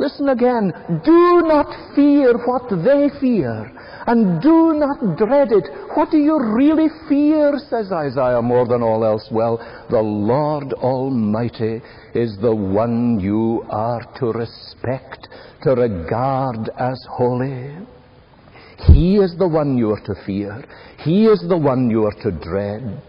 listen 0.00 0.30
again. 0.30 0.72
Do 1.04 1.42
not 1.44 1.94
fear 1.94 2.32
what 2.46 2.68
they 2.70 3.10
fear, 3.20 3.70
and 4.06 4.40
do 4.40 4.72
not 4.74 5.18
dread 5.18 5.52
it. 5.52 5.68
What 5.94 6.10
do 6.10 6.16
you 6.16 6.40
really 6.40 6.88
fear, 7.08 7.52
says 7.68 7.92
Isaiah, 7.92 8.42
more 8.42 8.66
than 8.66 8.82
all 8.82 9.04
else? 9.04 9.28
Well, 9.30 9.58
the 9.90 10.00
Lord 10.00 10.72
Almighty 10.74 11.82
is 12.14 12.36
the 12.40 12.54
one 12.54 13.20
you 13.20 13.64
are 13.70 14.02
to 14.18 14.26
respect, 14.32 15.28
to 15.62 15.74
regard 15.74 16.70
as 16.78 16.98
holy. 17.10 17.76
He 18.86 19.16
is 19.16 19.34
the 19.38 19.48
one 19.48 19.76
you 19.76 19.90
are 19.90 20.00
to 20.00 20.14
fear. 20.24 20.64
He 21.04 21.26
is 21.26 21.44
the 21.48 21.56
one 21.56 21.90
you 21.90 22.04
are 22.04 22.22
to 22.22 22.30
dread. 22.30 23.02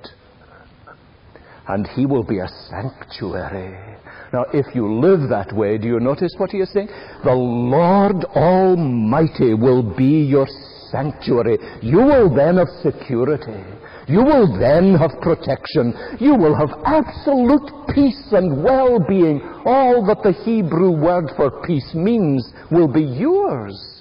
And 1.67 1.87
He 1.95 2.05
will 2.05 2.23
be 2.23 2.39
a 2.39 2.47
sanctuary. 2.69 3.97
Now, 4.33 4.45
if 4.53 4.73
you 4.75 4.99
live 4.99 5.29
that 5.29 5.53
way, 5.53 5.77
do 5.77 5.87
you 5.87 5.99
notice 5.99 6.33
what 6.37 6.51
He 6.51 6.59
is 6.59 6.71
saying? 6.73 6.89
The 7.23 7.33
Lord 7.33 8.25
Almighty 8.35 9.53
will 9.53 9.83
be 9.95 10.23
your 10.23 10.47
sanctuary. 10.89 11.57
You 11.81 11.97
will 11.97 12.33
then 12.35 12.57
have 12.57 12.67
security. 12.81 13.63
You 14.07 14.23
will 14.23 14.59
then 14.59 14.95
have 14.95 15.11
protection. 15.21 15.93
You 16.19 16.35
will 16.35 16.55
have 16.55 16.71
absolute 16.85 17.87
peace 17.93 18.27
and 18.31 18.63
well-being. 18.63 19.41
All 19.65 20.05
that 20.07 20.23
the 20.23 20.33
Hebrew 20.43 20.91
word 20.91 21.31
for 21.37 21.61
peace 21.65 21.93
means 21.93 22.51
will 22.71 22.91
be 22.91 23.03
yours 23.03 24.00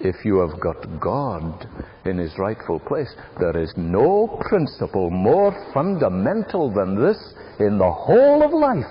if 0.00 0.24
you 0.24 0.38
have 0.38 0.60
got 0.60 1.00
God 1.00 1.66
in 2.04 2.18
his 2.18 2.32
rightful 2.38 2.80
place. 2.80 3.12
There 3.38 3.56
is 3.60 3.72
no 3.76 4.38
principle 4.48 5.10
more 5.10 5.52
fundamental 5.74 6.72
than 6.72 7.00
this 7.00 7.18
in 7.58 7.78
the 7.78 7.90
whole 7.90 8.42
of 8.42 8.52
life. 8.52 8.84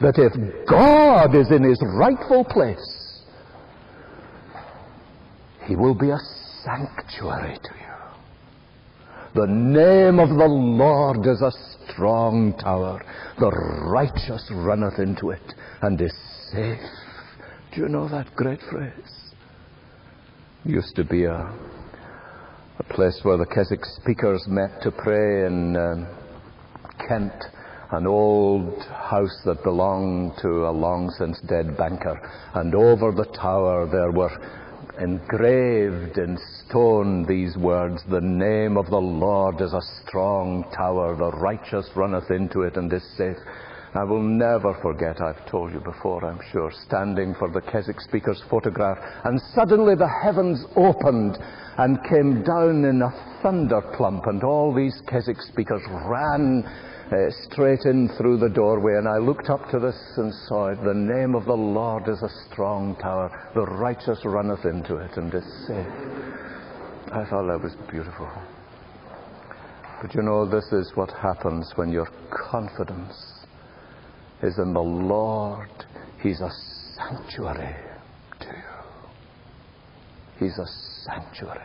That 0.00 0.18
if 0.18 0.32
God 0.68 1.34
is 1.34 1.50
in 1.50 1.62
his 1.62 1.80
rightful 1.94 2.44
place, 2.44 3.20
he 5.66 5.76
will 5.76 5.94
be 5.94 6.10
a 6.10 6.18
sanctuary 6.64 7.58
to 7.62 7.70
you. 7.74 7.82
The 9.34 9.46
name 9.46 10.18
of 10.18 10.28
the 10.28 10.46
Lord 10.46 11.26
is 11.26 11.40
a 11.40 11.52
strong 11.88 12.52
tower. 12.58 13.02
The 13.38 13.50
righteous 13.50 14.50
runneth 14.52 14.98
into 14.98 15.30
it 15.30 15.54
and 15.80 16.00
is 16.00 16.12
safe. 16.52 16.80
Do 17.74 17.80
you 17.80 17.88
know 17.88 18.06
that 18.08 18.36
great 18.36 18.60
phrase? 18.70 19.32
Used 20.62 20.94
to 20.96 21.04
be 21.04 21.24
a, 21.24 21.38
a 22.78 22.82
place 22.90 23.18
where 23.22 23.38
the 23.38 23.46
Keswick 23.46 23.82
speakers 24.02 24.44
met 24.46 24.82
to 24.82 24.90
pray 24.90 25.46
in 25.46 25.74
um, 25.74 26.06
Kent, 27.08 27.32
an 27.92 28.06
old 28.06 28.78
house 28.82 29.40
that 29.46 29.64
belonged 29.64 30.32
to 30.42 30.66
a 30.66 30.70
long 30.70 31.08
since 31.16 31.40
dead 31.48 31.78
banker. 31.78 32.20
And 32.52 32.74
over 32.74 33.10
the 33.10 33.24
tower 33.40 33.88
there 33.90 34.12
were 34.12 34.36
engraved 35.00 36.18
in 36.18 36.36
stone 36.66 37.24
these 37.26 37.56
words 37.56 38.02
The 38.10 38.20
name 38.20 38.76
of 38.76 38.90
the 38.90 39.00
Lord 39.00 39.62
is 39.62 39.72
a 39.72 39.80
strong 40.04 40.70
tower, 40.76 41.16
the 41.16 41.30
righteous 41.38 41.88
runneth 41.96 42.30
into 42.30 42.62
it 42.62 42.76
and 42.76 42.92
is 42.92 43.02
safe. 43.16 43.38
I 43.94 44.04
will 44.04 44.22
never 44.22 44.72
forget, 44.80 45.20
I've 45.20 45.46
told 45.50 45.72
you 45.72 45.80
before, 45.80 46.24
I'm 46.24 46.40
sure, 46.50 46.72
standing 46.86 47.34
for 47.38 47.50
the 47.50 47.60
Keswick 47.60 48.00
speaker's 48.00 48.42
photograph, 48.48 48.96
and 49.24 49.38
suddenly 49.54 49.94
the 49.94 50.08
heavens 50.08 50.64
opened 50.76 51.36
and 51.76 52.02
came 52.08 52.42
down 52.42 52.86
in 52.86 53.02
a 53.02 53.42
thunderclump, 53.42 54.26
and 54.26 54.42
all 54.44 54.72
these 54.74 54.98
Keswick 55.08 55.36
speakers 55.42 55.82
ran 56.08 56.64
uh, 56.64 57.30
straight 57.44 57.84
in 57.84 58.08
through 58.16 58.38
the 58.38 58.48
doorway, 58.48 58.94
and 58.96 59.06
I 59.06 59.18
looked 59.18 59.50
up 59.50 59.68
to 59.72 59.78
this 59.78 60.00
and 60.16 60.32
saw 60.48 60.68
it. 60.68 60.82
The 60.82 60.94
name 60.94 61.34
of 61.34 61.44
the 61.44 61.52
Lord 61.52 62.08
is 62.08 62.22
a 62.22 62.30
strong 62.50 62.96
tower, 62.96 63.50
the 63.54 63.66
righteous 63.66 64.20
runneth 64.24 64.64
into 64.64 64.96
it 64.96 65.18
and 65.18 65.34
is 65.34 65.44
safe. 65.68 65.86
I 67.12 67.26
thought 67.28 67.46
that 67.46 67.60
was 67.62 67.76
beautiful. 67.90 68.30
But 70.00 70.14
you 70.14 70.22
know, 70.22 70.48
this 70.48 70.64
is 70.72 70.90
what 70.94 71.10
happens 71.10 71.70
when 71.76 71.92
your 71.92 72.08
confidence 72.50 73.31
is 74.42 74.58
in 74.58 74.72
the 74.72 74.80
Lord. 74.80 75.68
He's 76.22 76.40
a 76.40 76.50
sanctuary 76.96 77.76
to 78.40 78.46
you. 78.46 78.52
He's 80.38 80.58
a 80.58 80.66
sanctuary. 81.04 81.60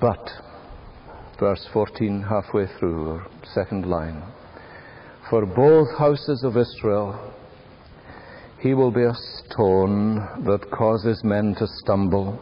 But, 0.00 0.30
verse 1.40 1.66
14, 1.72 2.22
halfway 2.22 2.66
through, 2.78 3.08
or 3.08 3.26
second 3.54 3.86
line, 3.86 4.22
for 5.28 5.44
both 5.44 5.88
houses 5.98 6.44
of 6.44 6.56
Israel, 6.56 7.34
he 8.60 8.74
will 8.74 8.92
be 8.92 9.02
a 9.02 9.14
stone 9.14 10.16
that 10.44 10.70
causes 10.70 11.22
men 11.24 11.56
to 11.58 11.66
stumble 11.82 12.38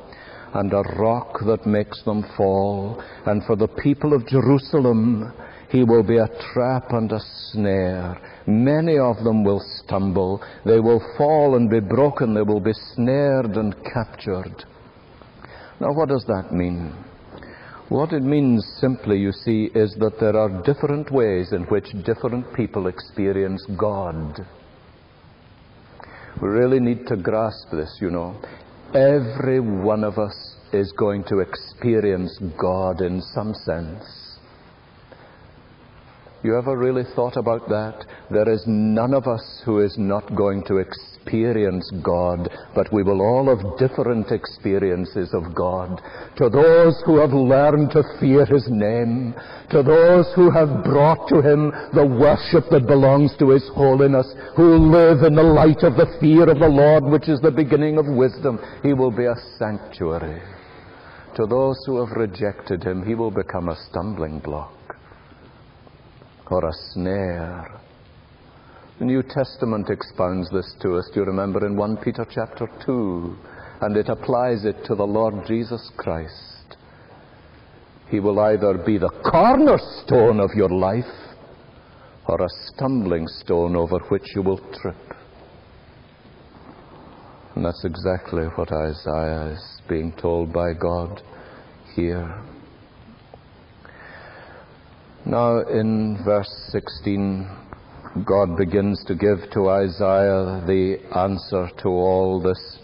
and 0.58 0.72
a 0.72 0.82
rock 0.98 1.38
that 1.46 1.66
makes 1.66 2.02
them 2.04 2.24
fall. 2.36 3.02
And 3.26 3.44
for 3.44 3.56
the 3.56 3.68
people 3.68 4.14
of 4.14 4.26
Jerusalem, 4.26 5.32
he 5.70 5.84
will 5.84 6.02
be 6.02 6.16
a 6.16 6.28
trap 6.52 6.92
and 6.92 7.12
a 7.12 7.20
snare. 7.50 8.20
Many 8.46 8.98
of 8.98 9.16
them 9.24 9.44
will 9.44 9.62
stumble. 9.84 10.42
They 10.64 10.80
will 10.80 11.02
fall 11.18 11.56
and 11.56 11.68
be 11.68 11.80
broken. 11.80 12.34
They 12.34 12.42
will 12.42 12.60
be 12.60 12.72
snared 12.94 13.56
and 13.56 13.74
captured. 13.92 14.64
Now, 15.80 15.92
what 15.92 16.08
does 16.08 16.24
that 16.26 16.52
mean? 16.52 16.94
What 17.88 18.12
it 18.12 18.22
means 18.22 18.66
simply, 18.80 19.18
you 19.18 19.32
see, 19.32 19.70
is 19.74 19.94
that 20.00 20.18
there 20.18 20.36
are 20.36 20.62
different 20.62 21.12
ways 21.12 21.52
in 21.52 21.64
which 21.64 21.86
different 22.04 22.52
people 22.54 22.86
experience 22.86 23.64
God. 23.78 24.40
We 26.40 26.48
really 26.48 26.80
need 26.80 27.06
to 27.08 27.16
grasp 27.16 27.70
this, 27.72 27.96
you 28.00 28.10
know. 28.10 28.40
Every 28.94 29.60
one 29.60 30.04
of 30.04 30.18
us 30.18 30.56
is 30.72 30.92
going 30.92 31.24
to 31.24 31.40
experience 31.40 32.38
God 32.58 33.00
in 33.00 33.20
some 33.34 33.54
sense. 33.54 34.38
You 36.42 36.56
ever 36.56 36.76
really 36.76 37.02
thought 37.14 37.36
about 37.36 37.68
that? 37.68 38.04
There 38.30 38.48
is 38.48 38.62
none 38.66 39.14
of 39.14 39.26
us 39.26 39.62
who 39.64 39.80
is 39.80 39.96
not 39.98 40.34
going 40.36 40.62
to 40.64 40.78
experience 40.78 41.15
God, 42.02 42.48
but 42.74 42.92
we 42.92 43.02
will 43.02 43.20
all 43.20 43.48
have 43.48 43.78
different 43.78 44.30
experiences 44.30 45.34
of 45.34 45.54
God. 45.54 46.00
To 46.36 46.48
those 46.48 47.02
who 47.04 47.18
have 47.18 47.32
learned 47.32 47.90
to 47.92 48.02
fear 48.20 48.44
His 48.46 48.66
name, 48.70 49.34
to 49.70 49.82
those 49.82 50.26
who 50.34 50.50
have 50.50 50.84
brought 50.84 51.28
to 51.28 51.42
Him 51.42 51.72
the 51.94 52.06
worship 52.06 52.70
that 52.70 52.86
belongs 52.86 53.36
to 53.38 53.50
His 53.50 53.68
holiness, 53.74 54.32
who 54.56 54.76
live 54.76 55.22
in 55.22 55.34
the 55.34 55.42
light 55.42 55.82
of 55.82 55.96
the 55.96 56.16
fear 56.20 56.48
of 56.48 56.58
the 56.58 56.68
Lord, 56.68 57.04
which 57.04 57.28
is 57.28 57.40
the 57.40 57.50
beginning 57.50 57.98
of 57.98 58.06
wisdom, 58.06 58.58
He 58.82 58.92
will 58.92 59.10
be 59.10 59.26
a 59.26 59.36
sanctuary. 59.58 60.40
To 61.36 61.46
those 61.46 61.82
who 61.86 62.04
have 62.04 62.16
rejected 62.16 62.82
Him, 62.82 63.04
He 63.04 63.14
will 63.14 63.30
become 63.30 63.68
a 63.68 63.76
stumbling 63.90 64.38
block 64.38 64.72
or 66.50 66.68
a 66.68 66.72
snare. 66.92 67.80
The 68.98 69.04
New 69.04 69.22
Testament 69.22 69.90
expounds 69.90 70.48
this 70.50 70.74
to 70.80 70.96
us, 70.96 71.10
do 71.12 71.20
you 71.20 71.26
remember, 71.26 71.66
in 71.66 71.76
1 71.76 71.98
Peter 71.98 72.26
chapter 72.30 72.66
2, 72.86 73.36
and 73.82 73.94
it 73.94 74.08
applies 74.08 74.64
it 74.64 74.86
to 74.86 74.94
the 74.94 75.04
Lord 75.04 75.34
Jesus 75.46 75.90
Christ. 75.98 76.78
He 78.08 78.20
will 78.20 78.40
either 78.40 78.78
be 78.78 78.96
the 78.96 79.10
cornerstone 79.30 80.40
of 80.40 80.50
your 80.56 80.70
life 80.70 81.04
or 82.26 82.40
a 82.40 82.48
stumbling 82.68 83.26
stone 83.28 83.76
over 83.76 83.98
which 84.08 84.34
you 84.34 84.40
will 84.40 84.60
trip. 84.80 84.96
And 87.54 87.66
that's 87.66 87.84
exactly 87.84 88.44
what 88.54 88.72
Isaiah 88.72 89.52
is 89.52 89.80
being 89.90 90.12
told 90.12 90.54
by 90.54 90.72
God 90.72 91.20
here. 91.94 92.42
Now, 95.26 95.60
in 95.68 96.18
verse 96.24 96.70
16, 96.70 97.65
God 98.24 98.56
begins 98.56 99.04
to 99.06 99.14
give 99.14 99.38
to 99.52 99.68
Isaiah 99.68 100.62
the 100.66 100.98
answer 101.14 101.68
to 101.82 101.88
all 101.88 102.40
this. 102.40 102.78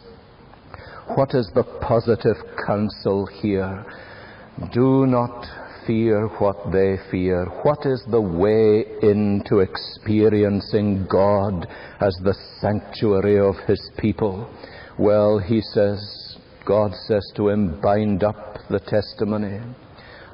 What 1.17 1.35
is 1.35 1.51
the 1.55 1.65
positive 1.81 2.37
counsel 2.67 3.27
here? 3.27 3.85
Do 4.73 5.07
not 5.07 5.47
fear 5.87 6.29
what 6.39 6.71
they 6.73 6.97
fear. 7.11 7.47
What 7.63 7.87
is 7.87 8.05
the 8.11 8.21
way 8.21 8.85
into 9.03 9.61
experiencing 9.61 11.07
God 11.11 11.67
as 12.01 12.17
the 12.23 12.35
sanctuary 12.61 13.39
of 13.39 13.57
His 13.67 13.91
people? 13.99 14.49
Well, 14.99 15.39
he 15.39 15.63
says, 15.63 16.37
God 16.67 16.93
says 17.09 17.33
to 17.37 17.49
him, 17.49 17.81
bind 17.81 18.23
up 18.23 18.59
the 18.69 18.79
testimony 18.79 19.59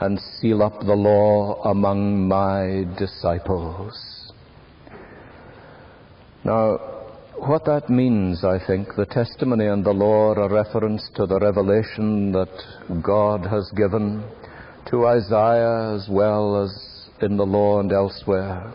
and 0.00 0.18
seal 0.40 0.62
up 0.62 0.80
the 0.80 0.94
law 0.94 1.62
among 1.62 2.26
my 2.26 2.84
disciples. 2.98 4.17
Now, 6.44 6.78
what 7.36 7.64
that 7.66 7.88
means, 7.88 8.44
I 8.44 8.58
think, 8.66 8.88
the 8.96 9.06
testimony 9.06 9.66
and 9.66 9.84
the 9.84 9.92
law 9.92 10.34
are 10.34 10.48
reference 10.48 11.08
to 11.14 11.26
the 11.26 11.38
revelation 11.38 12.32
that 12.32 13.02
God 13.02 13.46
has 13.46 13.70
given 13.76 14.24
to 14.90 15.06
Isaiah 15.06 15.94
as 15.94 16.08
well 16.10 16.62
as 16.62 17.08
in 17.20 17.36
the 17.36 17.46
law 17.46 17.80
and 17.80 17.92
elsewhere. 17.92 18.72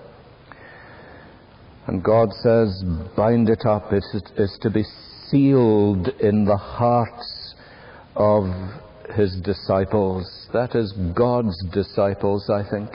And 1.87 2.03
God 2.03 2.29
says, 2.41 2.83
bind 3.15 3.49
it 3.49 3.65
up. 3.65 3.91
It 3.91 4.05
is 4.37 4.57
to 4.61 4.69
be 4.69 4.83
sealed 5.29 6.07
in 6.21 6.45
the 6.45 6.57
hearts 6.57 7.55
of 8.15 8.45
his 9.15 9.41
disciples. 9.43 10.47
That 10.53 10.75
is 10.75 10.93
God's 11.15 11.57
disciples, 11.73 12.49
I 12.49 12.63
think. 12.69 12.89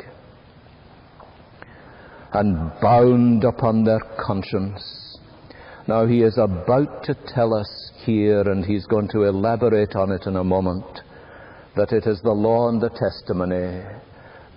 And 2.32 2.72
bound 2.80 3.44
upon 3.44 3.84
their 3.84 4.00
conscience. 4.24 5.18
Now 5.86 6.06
he 6.06 6.22
is 6.22 6.36
about 6.36 7.04
to 7.04 7.16
tell 7.34 7.54
us 7.54 7.92
here, 8.04 8.42
and 8.42 8.64
he's 8.64 8.86
going 8.86 9.08
to 9.08 9.22
elaborate 9.22 9.96
on 9.96 10.12
it 10.12 10.26
in 10.26 10.36
a 10.36 10.44
moment, 10.44 11.00
that 11.76 11.92
it 11.92 12.06
is 12.06 12.20
the 12.22 12.32
law 12.32 12.68
and 12.68 12.80
the 12.80 12.90
testimony 12.90 13.82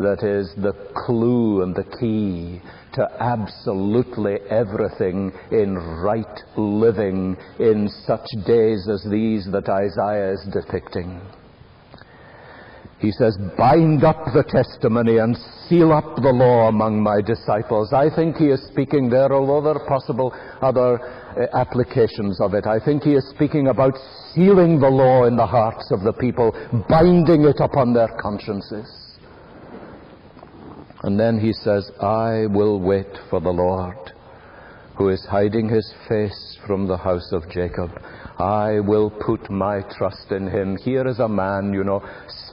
that 0.01 0.23
is 0.23 0.53
the 0.57 0.73
clue 1.05 1.61
and 1.61 1.75
the 1.75 1.83
key 1.99 2.61
to 2.93 3.07
absolutely 3.19 4.37
everything 4.49 5.31
in 5.51 5.75
right 5.75 6.39
living 6.57 7.37
in 7.59 7.89
such 8.05 8.25
days 8.45 8.87
as 8.91 9.05
these 9.09 9.47
that 9.51 9.69
Isaiah 9.69 10.33
is 10.33 10.47
depicting. 10.51 11.21
He 13.01 13.11
says, 13.11 13.35
bind 13.57 14.03
up 14.03 14.25
the 14.31 14.43
testimony 14.43 15.17
and 15.17 15.35
seal 15.67 15.91
up 15.91 16.17
the 16.17 16.29
law 16.31 16.67
among 16.69 17.01
my 17.01 17.19
disciples. 17.19 17.93
I 17.93 18.13
think 18.15 18.35
he 18.35 18.49
is 18.49 18.61
speaking 18.71 19.09
there, 19.09 19.33
although 19.33 19.59
there 19.59 19.81
are 19.81 19.87
possible 19.87 20.31
other 20.61 21.01
uh, 21.01 21.47
applications 21.57 22.39
of 22.39 22.53
it. 22.53 22.67
I 22.67 22.79
think 22.79 23.01
he 23.01 23.13
is 23.13 23.27
speaking 23.35 23.69
about 23.69 23.95
sealing 24.35 24.79
the 24.79 24.87
law 24.87 25.25
in 25.25 25.35
the 25.35 25.47
hearts 25.47 25.91
of 25.91 26.01
the 26.01 26.13
people, 26.13 26.51
binding 26.87 27.41
it 27.45 27.59
upon 27.59 27.93
their 27.93 28.09
consciences. 28.21 29.17
And 31.01 31.19
then 31.19 31.39
he 31.39 31.53
says, 31.53 31.89
I 31.99 32.45
will 32.45 32.79
wait 32.79 33.09
for 33.31 33.41
the 33.41 33.49
Lord, 33.49 33.97
who 34.95 35.09
is 35.09 35.25
hiding 35.27 35.69
his 35.69 35.91
face 36.07 36.59
from 36.67 36.87
the 36.87 36.97
house 36.97 37.31
of 37.31 37.49
Jacob. 37.49 37.89
I 38.37 38.79
will 38.79 39.09
put 39.09 39.49
my 39.49 39.81
trust 39.97 40.31
in 40.31 40.47
him. 40.47 40.77
Here 40.77 41.07
is 41.07 41.19
a 41.19 41.27
man, 41.27 41.73
you 41.73 41.83
know, 41.83 42.03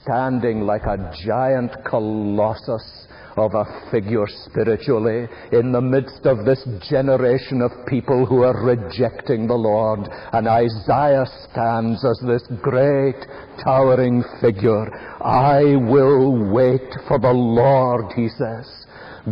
standing 0.08 0.62
like 0.62 0.84
a 0.84 1.12
giant 1.26 1.70
colossus 1.84 3.06
of 3.36 3.52
a 3.52 3.90
figure 3.90 4.24
spiritually 4.46 5.28
in 5.52 5.70
the 5.70 5.80
midst 5.80 6.24
of 6.24 6.46
this 6.46 6.66
generation 6.88 7.60
of 7.60 7.70
people 7.86 8.24
who 8.24 8.42
are 8.42 8.64
rejecting 8.64 9.46
the 9.46 9.54
Lord. 9.54 10.00
And 10.32 10.48
Isaiah 10.48 11.26
stands 11.50 12.02
as 12.06 12.18
this 12.26 12.42
great 12.62 13.20
towering 13.62 14.24
figure. 14.40 14.88
I 15.20 15.76
will 15.76 16.52
wait 16.52 16.88
for 17.06 17.18
the 17.18 17.30
Lord, 17.30 18.10
he 18.16 18.28
says. 18.30 18.66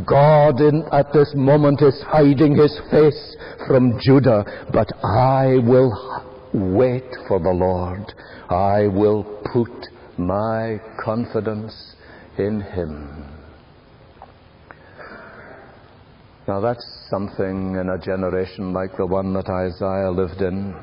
God 0.07 0.61
in, 0.61 0.85
at 0.93 1.11
this 1.15 1.33
moment 1.35 1.81
is 1.81 2.05
hiding 2.07 2.55
his 2.55 2.79
face 2.91 3.37
from 3.67 3.99
Judah, 4.05 4.45
but 4.75 4.89
I 5.03 5.57
will 5.65 5.91
wait 6.53 7.09
for 7.27 7.41
the 7.41 7.51
Lord. 7.51 8.13
I 8.51 8.89
will 8.89 9.25
put 9.53 9.96
my 10.19 10.81
confidence 11.05 11.95
in 12.39 12.61
him. 12.61 13.37
Now 16.49 16.61
that's 16.61 16.85
something 17.11 17.77
in 17.77 17.89
a 17.89 17.99
generation 17.99 18.73
like 18.73 18.97
the 18.97 19.07
one 19.07 19.33
that 19.35 19.49
Isaiah 19.49 20.11
lived 20.11 20.41
in. 20.41 20.75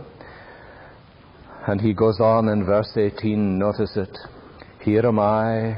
And 1.68 1.80
he 1.80 1.94
goes 1.94 2.20
on 2.20 2.50
in 2.50 2.66
verse 2.66 2.92
18, 2.98 3.58
notice 3.58 3.96
it. 3.96 4.18
Here 4.82 5.06
am 5.06 5.20
I, 5.20 5.74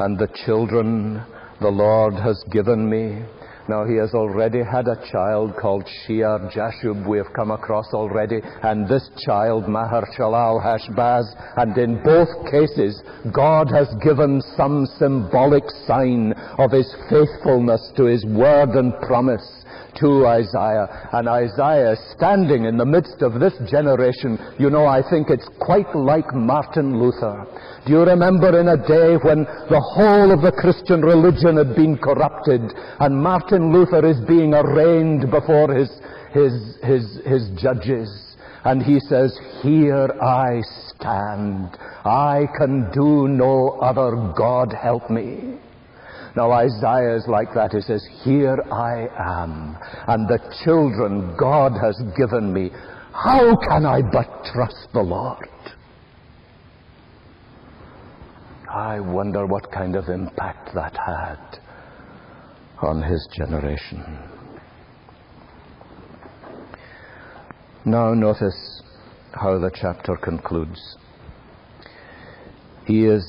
and 0.00 0.18
the 0.18 0.28
children 0.44 1.24
the 1.60 1.70
Lord 1.70 2.14
has 2.14 2.42
given 2.50 2.90
me. 2.90 3.24
Now 3.66 3.86
he 3.86 3.96
has 3.96 4.12
already 4.12 4.62
had 4.62 4.88
a 4.88 5.00
child 5.10 5.56
called 5.56 5.88
Shear 5.88 6.38
Jashub. 6.54 7.08
We 7.08 7.16
have 7.16 7.32
come 7.34 7.50
across 7.50 7.94
already, 7.94 8.40
and 8.62 8.86
this 8.86 9.08
child 9.24 9.68
Maher 9.68 10.06
Shalal 10.16 10.62
Hashbaz, 10.62 11.24
and 11.56 11.76
in 11.78 12.02
both 12.02 12.28
cases 12.50 13.02
God 13.32 13.70
has 13.70 13.88
given 14.02 14.42
some 14.56 14.84
symbolic 14.98 15.64
sign 15.86 16.32
of 16.58 16.72
his 16.72 16.94
faithfulness 17.08 17.92
to 17.96 18.04
his 18.04 18.24
word 18.26 18.70
and 18.70 18.92
promise 19.00 19.63
to 20.00 20.26
Isaiah. 20.26 21.08
And 21.12 21.28
Isaiah 21.28 21.96
standing 22.16 22.64
in 22.64 22.76
the 22.76 22.84
midst 22.84 23.22
of 23.22 23.40
this 23.40 23.54
generation, 23.70 24.38
you 24.58 24.70
know, 24.70 24.86
I 24.86 25.02
think 25.08 25.30
it's 25.30 25.48
quite 25.60 25.94
like 25.94 26.34
Martin 26.34 26.98
Luther. 26.98 27.46
Do 27.86 27.92
you 27.92 28.02
remember 28.02 28.58
in 28.58 28.68
a 28.68 28.76
day 28.76 29.16
when 29.22 29.44
the 29.70 29.80
whole 29.80 30.32
of 30.32 30.42
the 30.42 30.52
Christian 30.52 31.02
religion 31.02 31.56
had 31.56 31.76
been 31.76 31.98
corrupted 31.98 32.62
and 33.00 33.22
Martin 33.22 33.72
Luther 33.72 34.04
is 34.06 34.20
being 34.26 34.54
arraigned 34.54 35.30
before 35.30 35.72
his, 35.72 35.90
his, 36.32 36.78
his, 36.82 37.20
his 37.26 37.50
judges? 37.60 38.08
And 38.64 38.82
he 38.82 38.98
says, 38.98 39.38
Here 39.62 40.08
I 40.22 40.62
stand. 40.88 41.76
I 42.04 42.46
can 42.56 42.90
do 42.92 43.28
no 43.28 43.78
other. 43.80 44.32
God 44.36 44.72
help 44.72 45.10
me. 45.10 45.58
Now 46.36 46.50
Isaiah 46.50 47.16
is 47.16 47.26
like 47.28 47.54
that. 47.54 47.72
He 47.72 47.80
says, 47.80 48.04
Here 48.24 48.58
I 48.72 49.08
am, 49.18 49.76
and 50.08 50.28
the 50.28 50.38
children 50.64 51.36
God 51.38 51.72
has 51.80 52.00
given 52.16 52.52
me. 52.52 52.70
How 53.12 53.56
can 53.68 53.86
I 53.86 54.02
but 54.02 54.44
trust 54.52 54.88
the 54.92 55.02
Lord? 55.02 55.48
I 58.68 58.98
wonder 58.98 59.46
what 59.46 59.70
kind 59.70 59.94
of 59.94 60.08
impact 60.08 60.70
that 60.74 60.96
had 60.96 61.60
on 62.82 63.02
his 63.02 63.28
generation. 63.36 64.02
Now 67.84 68.14
notice 68.14 68.82
how 69.32 69.58
the 69.60 69.70
chapter 69.72 70.16
concludes. 70.16 70.96
He 72.86 73.04
is 73.04 73.24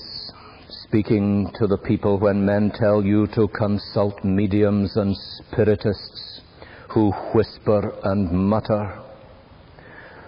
speaking 0.83 1.51
to 1.59 1.67
the 1.67 1.77
people 1.77 2.19
when 2.19 2.45
men 2.45 2.71
tell 2.75 3.03
you 3.03 3.27
to 3.27 3.47
consult 3.49 4.23
mediums 4.23 4.95
and 4.95 5.15
spiritists 5.17 6.41
who 6.89 7.11
whisper 7.33 7.93
and 8.03 8.31
mutter. 8.31 9.01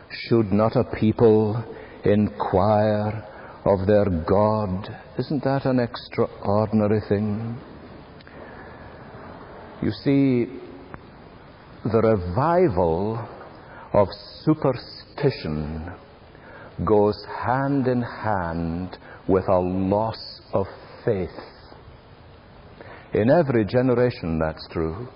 Should 0.10 0.51
not 0.51 0.75
a 0.75 0.83
people 0.83 1.63
inquire 2.03 3.23
of 3.65 3.88
their 3.88 4.05
God? 4.05 4.88
Isn't 5.19 5.43
that 5.43 5.65
an 5.65 5.79
extraordinary 5.79 7.01
thing? 7.10 7.60
You 9.81 9.91
see, 9.91 10.47
the 11.83 12.01
revival 12.01 13.27
of 13.93 14.07
superstition 14.43 15.91
goes 16.86 17.25
hand 17.45 17.88
in 17.88 18.01
hand 18.01 18.97
with 19.27 19.47
a 19.49 19.59
loss 19.59 20.41
of 20.53 20.65
faith. 21.03 21.29
In 23.13 23.29
every 23.29 23.65
generation, 23.65 24.39
that's 24.39 24.67
true. 24.71 25.07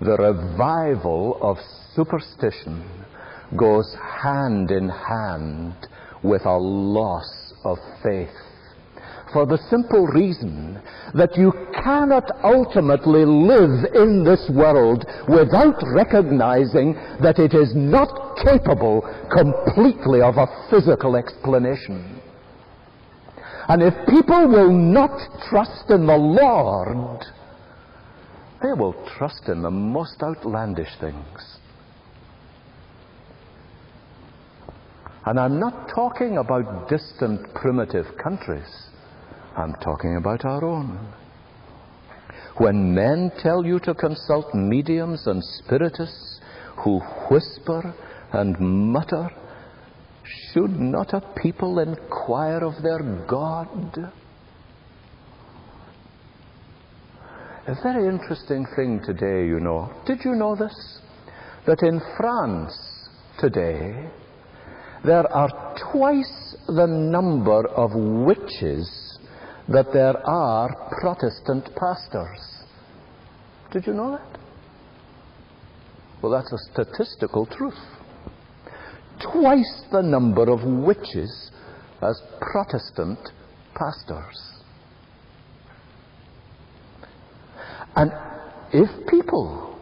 The 0.00 0.16
revival 0.16 1.38
of 1.42 1.58
superstition 1.94 2.84
goes 3.56 3.96
hand 4.22 4.70
in 4.70 4.88
hand 4.88 5.74
with 6.22 6.44
a 6.46 6.56
loss 6.56 7.52
of 7.64 7.78
faith. 8.02 8.34
For 9.32 9.46
the 9.46 9.58
simple 9.68 10.06
reason 10.06 10.80
that 11.14 11.36
you 11.36 11.52
cannot 11.74 12.24
ultimately 12.44 13.24
live 13.24 13.92
in 13.94 14.22
this 14.24 14.48
world 14.54 15.04
without 15.28 15.74
recognizing 15.92 16.94
that 17.20 17.38
it 17.38 17.52
is 17.52 17.74
not 17.74 18.36
capable 18.44 19.02
completely 19.32 20.22
of 20.22 20.36
a 20.36 20.46
physical 20.70 21.16
explanation. 21.16 22.20
And 23.68 23.82
if 23.82 23.94
people 24.08 24.48
will 24.48 24.70
not 24.70 25.18
trust 25.48 25.90
in 25.90 26.06
the 26.06 26.16
Lord, 26.16 27.24
they 28.62 28.72
will 28.72 28.94
trust 29.16 29.48
in 29.48 29.62
the 29.62 29.70
most 29.70 30.22
outlandish 30.22 30.88
things. 31.00 31.58
And 35.26 35.40
I'm 35.40 35.58
not 35.58 35.88
talking 35.94 36.36
about 36.36 36.88
distant 36.88 37.54
primitive 37.54 38.06
countries. 38.22 38.68
I'm 39.56 39.74
talking 39.74 40.16
about 40.16 40.44
our 40.44 40.62
own. 40.64 41.14
When 42.58 42.94
men 42.94 43.32
tell 43.42 43.64
you 43.64 43.78
to 43.80 43.94
consult 43.94 44.54
mediums 44.54 45.26
and 45.26 45.42
spiritists 45.42 46.40
who 46.84 47.00
whisper 47.30 47.94
and 48.32 48.58
mutter 48.60 49.30
should 50.24 50.78
not 50.78 51.12
a 51.12 51.20
people 51.42 51.78
inquire 51.78 52.64
of 52.64 52.82
their 52.82 53.26
God? 53.28 54.12
A 57.66 57.74
very 57.82 58.08
interesting 58.08 58.66
thing 58.76 59.00
today, 59.04 59.46
you 59.46 59.60
know. 59.60 59.90
Did 60.06 60.18
you 60.24 60.34
know 60.34 60.54
this? 60.54 61.00
That 61.66 61.82
in 61.82 62.00
France 62.18 62.74
today, 63.38 64.10
there 65.04 65.26
are 65.32 65.74
twice 65.92 66.56
the 66.66 66.86
number 66.86 67.66
of 67.68 67.90
witches 67.94 69.18
that 69.68 69.92
there 69.92 70.16
are 70.26 70.90
Protestant 71.00 71.70
pastors. 71.74 72.40
Did 73.72 73.86
you 73.86 73.94
know 73.94 74.12
that? 74.12 74.40
Well, 76.20 76.32
that's 76.32 76.52
a 76.52 76.58
statistical 76.72 77.46
truth. 77.46 77.74
Twice 79.34 79.82
the 79.90 80.00
number 80.00 80.48
of 80.48 80.62
witches 80.62 81.50
as 82.00 82.22
Protestant 82.40 83.18
pastors. 83.74 84.52
And 87.96 88.12
if 88.72 88.88
people 89.08 89.76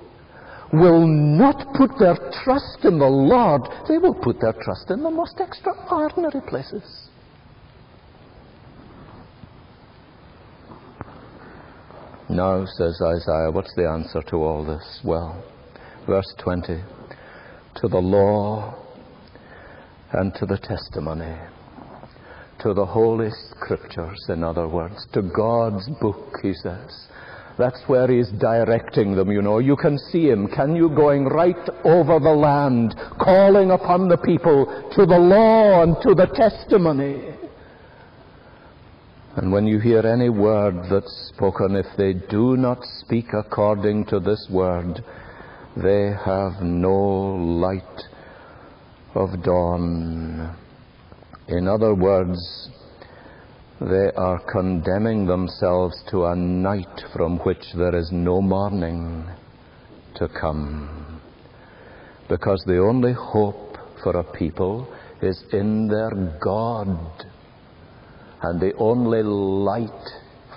will 0.72 1.06
not 1.06 1.74
put 1.74 1.90
their 1.98 2.16
trust 2.44 2.78
in 2.84 2.98
the 2.98 3.04
Lord, 3.04 3.62
they 3.88 3.98
will 3.98 4.14
put 4.14 4.40
their 4.40 4.54
trust 4.54 4.90
in 4.90 5.02
the 5.02 5.10
most 5.10 5.38
extraordinary 5.38 6.40
places. 6.48 7.10
Now, 12.30 12.64
says 12.64 12.98
Isaiah, 13.02 13.50
what's 13.50 13.74
the 13.76 13.86
answer 13.86 14.22
to 14.30 14.36
all 14.36 14.64
this? 14.64 15.00
Well, 15.04 15.44
verse 16.06 16.34
20 16.38 16.80
to 17.74 17.88
the 17.88 17.98
law 17.98 18.74
and 20.12 20.35
to 20.35 20.46
the 20.46 20.59
testimony, 20.59 21.37
to 22.61 22.75
the 22.75 22.85
Holy 22.85 23.31
Scriptures, 23.51 24.18
in 24.29 24.44
other 24.44 24.68
words, 24.68 25.07
to 25.12 25.22
God's 25.22 25.88
book, 26.01 26.35
he 26.42 26.53
says. 26.55 27.09
That's 27.59 27.83
where 27.87 28.11
he's 28.11 28.31
directing 28.40 29.14
them, 29.14 29.31
you 29.31 29.42
know. 29.42 29.59
You 29.59 29.77
can 29.77 29.98
see 29.98 30.29
him. 30.29 30.48
Can 30.48 30.75
you 30.75 30.88
going 30.88 31.27
right 31.27 31.68
over 31.85 32.18
the 32.18 32.33
land, 32.33 32.94
calling 33.20 33.70
upon 33.70 34.09
the 34.09 34.16
people 34.16 34.66
to 34.94 35.07
the 35.07 35.18
law 35.18 35.83
and 35.83 35.96
to 36.03 36.14
the 36.14 36.27
testimony? 36.35 37.35
And 39.37 39.53
when 39.53 39.66
you 39.66 39.79
hear 39.79 40.07
any 40.07 40.29
word 40.29 40.75
that's 40.90 41.33
spoken, 41.35 41.77
if 41.77 41.87
they 41.96 42.12
do 42.12 42.57
not 42.57 42.79
speak 43.01 43.27
according 43.33 44.07
to 44.07 44.20
this 44.20 44.46
word, 44.51 45.03
they 45.77 46.12
have 46.25 46.62
no 46.62 47.35
light 47.35 48.03
of 49.14 49.42
dawn. 49.42 50.57
In 51.48 51.68
other 51.68 51.94
words, 51.94 52.68
they 53.81 54.11
are 54.16 54.40
condemning 54.51 55.27
themselves 55.27 55.94
to 56.11 56.25
a 56.27 56.37
night 56.37 57.01
from 57.12 57.38
which 57.40 57.64
there 57.75 57.96
is 57.96 58.11
no 58.12 58.40
morning 58.40 59.29
to 60.16 60.29
come. 60.29 61.20
Because 62.29 62.62
the 62.66 62.79
only 62.79 63.12
hope 63.12 63.77
for 64.03 64.16
a 64.16 64.25
people 64.33 64.87
is 65.20 65.42
in 65.53 65.88
their 65.88 66.38
God 66.42 67.27
and 68.42 68.61
the 68.61 68.72
only 68.79 69.22
light 69.22 70.09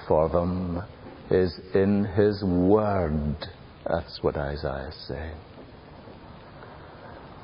for 0.08 0.30
them 0.30 0.82
is 1.30 1.60
in 1.74 2.06
His 2.06 2.44
Word. 2.44 3.36
That's 3.88 4.20
what 4.22 4.38
Isaiah 4.38 4.89
is 4.89 5.08
saying. 5.08 5.38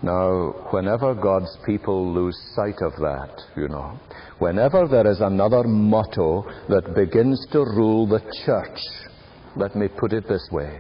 Now, 0.04 0.68
whenever 0.72 1.14
God's 1.14 1.56
people 1.64 2.12
lose 2.12 2.36
sight 2.56 2.82
of 2.82 2.94
that, 2.94 3.30
you 3.56 3.68
know, 3.68 4.00
whenever 4.40 4.88
there 4.88 5.06
is 5.06 5.22
another 5.22 5.64
motto 5.64 6.44
that 6.70 6.96
begins 6.96 7.46
to 7.52 7.60
rule 7.60 8.08
the 8.08 8.20
church, 8.44 8.80
let 9.56 9.76
me 9.76 9.88
put 9.88 10.12
it 10.14 10.28
this 10.28 10.48
way, 10.52 10.80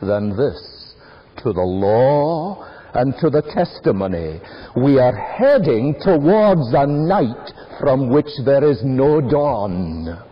than 0.00 0.36
this, 0.36 0.94
to 1.38 1.52
the 1.52 1.60
law 1.60 2.64
and 2.94 3.14
to 3.20 3.30
the 3.30 3.42
testimony, 3.42 4.40
we 4.76 5.00
are 5.00 5.16
heading 5.16 5.96
towards 6.00 6.72
a 6.72 6.86
night 6.86 7.52
from 7.80 8.10
which 8.10 8.30
there 8.44 8.64
is 8.64 8.80
no 8.84 9.20
dawn. 9.20 10.29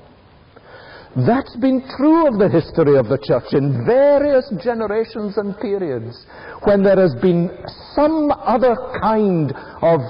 That's 1.26 1.57
been 1.57 1.83
true 1.96 2.28
of 2.28 2.38
the 2.38 2.48
history 2.48 2.96
of 2.96 3.09
the 3.09 3.18
church 3.18 3.52
in 3.52 3.85
various 3.85 4.52
generations 4.62 5.37
and 5.37 5.59
periods 5.59 6.24
when 6.62 6.85
there 6.85 6.94
has 6.94 7.12
been 7.20 7.50
some 7.96 8.31
other 8.31 8.76
kind 9.02 9.50
of 9.83 10.00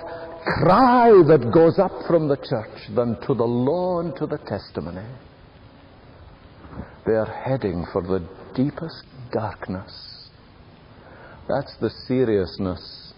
cry 0.61 1.09
that 1.29 1.51
goes 1.53 1.79
up 1.79 1.92
from 2.07 2.29
the 2.29 2.37
church 2.37 2.94
than 2.94 3.18
to 3.27 3.33
the 3.35 3.44
law 3.44 4.01
and 4.01 4.14
to 4.16 4.27
the 4.27 4.37
testimony. 4.37 5.07
They 7.07 7.14
are 7.14 7.42
heading 7.42 7.87
for 7.90 8.03
the 8.03 8.29
deepest 8.55 9.05
darkness. 9.33 10.29
That's 11.49 11.75
the 11.81 11.90
seriousness 12.07 13.14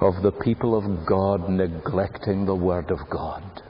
of 0.00 0.22
the 0.24 0.32
people 0.32 0.76
of 0.76 1.06
God 1.06 1.48
neglecting 1.48 2.46
the 2.46 2.54
Word 2.56 2.90
of 2.90 2.98
God. 3.08 3.62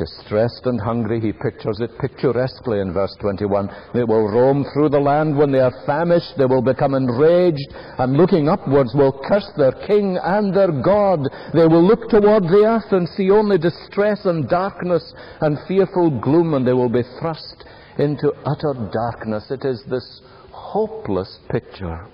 Distressed 0.00 0.64
and 0.64 0.80
hungry, 0.80 1.20
he 1.20 1.32
pictures 1.32 1.78
it 1.80 1.90
picturesquely 2.00 2.80
in 2.80 2.92
verse 2.92 3.14
21. 3.20 3.68
They 3.92 4.02
will 4.04 4.32
roam 4.32 4.64
through 4.72 4.88
the 4.88 4.98
land 4.98 5.36
when 5.36 5.52
they 5.52 5.60
are 5.60 5.84
famished, 5.84 6.38
they 6.38 6.46
will 6.46 6.62
become 6.62 6.94
enraged, 6.94 7.68
and 7.98 8.16
looking 8.16 8.48
upwards 8.48 8.94
will 8.94 9.20
curse 9.28 9.50
their 9.56 9.72
king 9.86 10.18
and 10.24 10.56
their 10.56 10.72
God. 10.72 11.20
They 11.52 11.66
will 11.66 11.86
look 11.86 12.08
toward 12.08 12.44
the 12.44 12.64
earth 12.64 12.90
and 12.92 13.06
see 13.10 13.30
only 13.30 13.58
distress 13.58 14.24
and 14.24 14.48
darkness 14.48 15.04
and 15.42 15.58
fearful 15.68 16.18
gloom, 16.18 16.54
and 16.54 16.66
they 16.66 16.72
will 16.72 16.88
be 16.88 17.04
thrust 17.20 17.64
into 17.98 18.32
utter 18.46 18.90
darkness. 18.90 19.50
It 19.50 19.66
is 19.66 19.84
this 19.90 20.22
hopeless 20.50 21.38
picture 21.50 22.08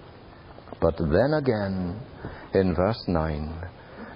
but 0.80 0.96
then 0.98 1.34
again, 1.34 2.00
in 2.54 2.74
verse 2.74 3.02
9, 3.06 3.54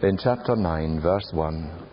in 0.02 0.18
chapter 0.22 0.56
9, 0.56 1.00
verse 1.00 1.28
1, 1.32 1.86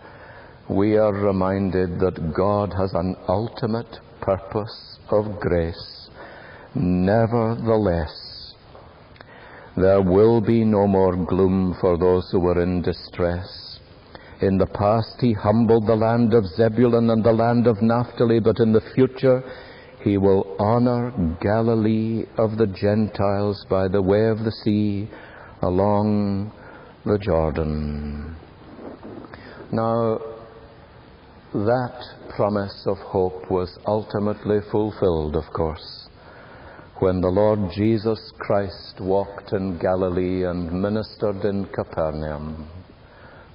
we 0.68 0.96
are 0.96 1.12
reminded 1.12 1.98
that 2.00 2.34
God 2.34 2.74
has 2.74 2.92
an 2.92 3.16
ultimate 3.26 4.00
purpose 4.20 4.98
of 5.10 5.40
grace. 5.40 6.10
Nevertheless, 6.74 8.54
there 9.76 10.02
will 10.02 10.40
be 10.40 10.64
no 10.64 10.86
more 10.86 11.16
gloom 11.16 11.76
for 11.80 11.96
those 11.96 12.28
who 12.30 12.46
are 12.48 12.62
in 12.62 12.82
distress. 12.82 13.80
In 14.42 14.58
the 14.58 14.66
past, 14.66 15.16
he 15.20 15.32
humbled 15.32 15.86
the 15.86 15.96
land 15.96 16.34
of 16.34 16.46
Zebulun 16.46 17.10
and 17.10 17.24
the 17.24 17.32
land 17.32 17.66
of 17.66 17.80
Naphtali, 17.80 18.38
but 18.38 18.60
in 18.60 18.72
the 18.72 18.82
future, 18.94 19.42
he 20.04 20.18
will 20.18 20.54
honor 20.60 21.12
Galilee 21.40 22.24
of 22.36 22.56
the 22.58 22.66
Gentiles 22.66 23.64
by 23.70 23.88
the 23.88 24.02
way 24.02 24.26
of 24.28 24.44
the 24.44 24.52
sea 24.52 25.08
along 25.62 26.52
the 27.04 27.18
Jordan. 27.18 28.36
Now, 29.72 30.18
that 31.52 32.04
promise 32.36 32.84
of 32.86 32.98
hope 32.98 33.50
was 33.50 33.78
ultimately 33.86 34.58
fulfilled, 34.70 35.36
of 35.36 35.44
course, 35.52 36.08
when 36.98 37.20
the 37.20 37.28
Lord 37.28 37.70
Jesus 37.74 38.32
Christ 38.38 39.00
walked 39.00 39.52
in 39.52 39.78
Galilee 39.78 40.44
and 40.44 40.70
ministered 40.72 41.44
in 41.44 41.66
Capernaum. 41.66 42.68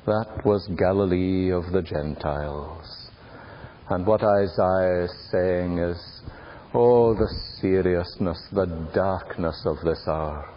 That 0.05 0.45
was 0.45 0.67
Galilee 0.77 1.51
of 1.51 1.71
the 1.71 1.81
Gentiles. 1.81 3.09
And 3.89 4.07
what 4.07 4.23
Isaiah 4.23 5.05
is 5.05 5.29
saying 5.31 5.77
is 5.77 6.23
Oh, 6.75 7.13
the 7.13 7.29
seriousness, 7.61 8.47
the 8.51 8.65
darkness 8.95 9.61
of 9.67 9.77
this 9.85 10.07
hour. 10.07 10.52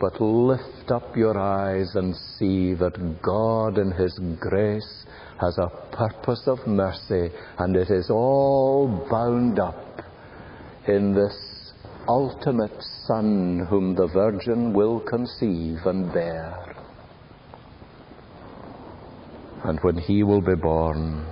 But 0.00 0.18
lift 0.18 0.90
up 0.90 1.14
your 1.14 1.38
eyes 1.38 1.94
and 1.94 2.16
see 2.38 2.72
that 2.74 3.20
God 3.22 3.76
in 3.76 3.92
His 3.92 4.18
grace 4.40 5.04
has 5.38 5.58
a 5.58 5.68
purpose 5.94 6.42
of 6.46 6.66
mercy, 6.66 7.30
and 7.58 7.76
it 7.76 7.90
is 7.90 8.08
all 8.10 9.06
bound 9.10 9.58
up 9.58 10.00
in 10.88 11.12
this 11.14 11.36
ultimate 12.08 12.82
Son 13.06 13.66
whom 13.68 13.94
the 13.94 14.06
Virgin 14.06 14.72
will 14.72 15.00
conceive 15.00 15.78
and 15.84 16.10
bear. 16.14 16.74
And 19.64 19.78
when 19.82 19.98
He 19.98 20.22
will 20.22 20.40
be 20.40 20.54
born, 20.54 21.26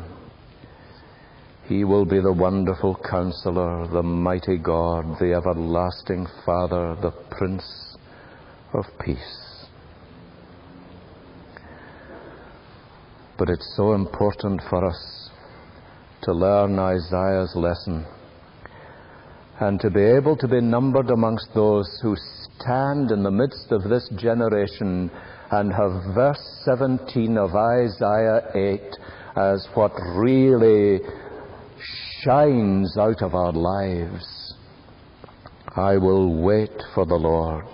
he 1.69 1.85
will 1.85 2.07
be 2.07 2.19
the 2.19 2.33
wonderful 2.33 2.97
counselor, 3.11 3.87
the 3.89 4.03
mighty 4.03 4.57
God, 4.57 5.19
the 5.19 5.35
everlasting 5.35 6.27
Father, 6.47 6.97
the 7.03 7.11
Prince 7.31 7.88
of 8.73 8.85
Peace. 9.05 9.67
But 13.39 13.49
it's 13.49 13.75
so 13.77 13.95
important 13.95 14.61
for 14.69 14.85
us 14.85 15.31
to 16.23 16.33
learn 16.33 16.79
Isaiah's 16.79 17.55
lesson 17.55 18.05
and 19.61 19.81
to 19.81 19.91
be 19.91 20.03
able 20.03 20.37
to 20.37 20.49
be 20.49 20.61
numbered 20.61 21.11
amongst 21.11 21.49
those 21.55 21.89
who 22.03 22.17
stand 22.17 23.11
in 23.11 23.23
the 23.23 23.31
midst 23.31 23.71
of 23.71 23.85
this 23.85 24.09
generation 24.17 25.11
and 25.51 25.73
have 25.73 26.15
verse 26.15 26.63
17 26.65 27.39
of 27.39 27.55
Isaiah 27.55 28.43
8 28.55 28.81
as 29.37 29.67
what 29.75 29.93
really 30.15 31.01
shines 32.23 32.97
out 32.99 33.23
of 33.23 33.35
our 33.35 33.53
lives. 33.53 34.55
I 35.77 35.97
will 35.97 36.43
wait 36.43 36.83
for 36.95 37.07
the 37.07 37.15
Lord 37.15 37.67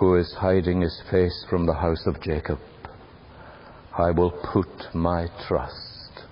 who 0.00 0.16
is 0.16 0.32
hiding 0.38 0.80
his 0.80 0.98
face 1.10 1.44
from 1.50 1.66
the 1.66 1.74
house 1.74 2.06
of 2.06 2.18
Jacob. 2.22 2.58
I 3.98 4.10
will 4.12 4.30
put 4.30 4.94
my 4.94 5.26
trust 5.46 6.24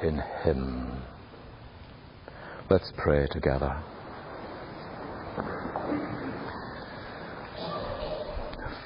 in 0.00 0.22
Him. 0.44 1.02
Let's 2.70 2.92
pray 2.96 3.26
together. 3.32 3.76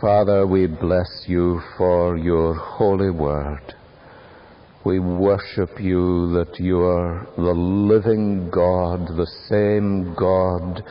Father, 0.01 0.47
we 0.47 0.67
bless 0.67 1.25
you 1.27 1.61
for 1.77 2.17
your 2.17 2.55
holy 2.55 3.11
word. 3.11 3.75
We 4.87 4.99
worship 4.99 5.79
you 5.79 6.33
that 6.33 6.59
you 6.59 6.81
are 6.81 7.27
the 7.37 7.53
living 7.53 8.49
God, 8.49 9.09
the 9.09 9.27
same 9.51 10.15
God 10.15 10.83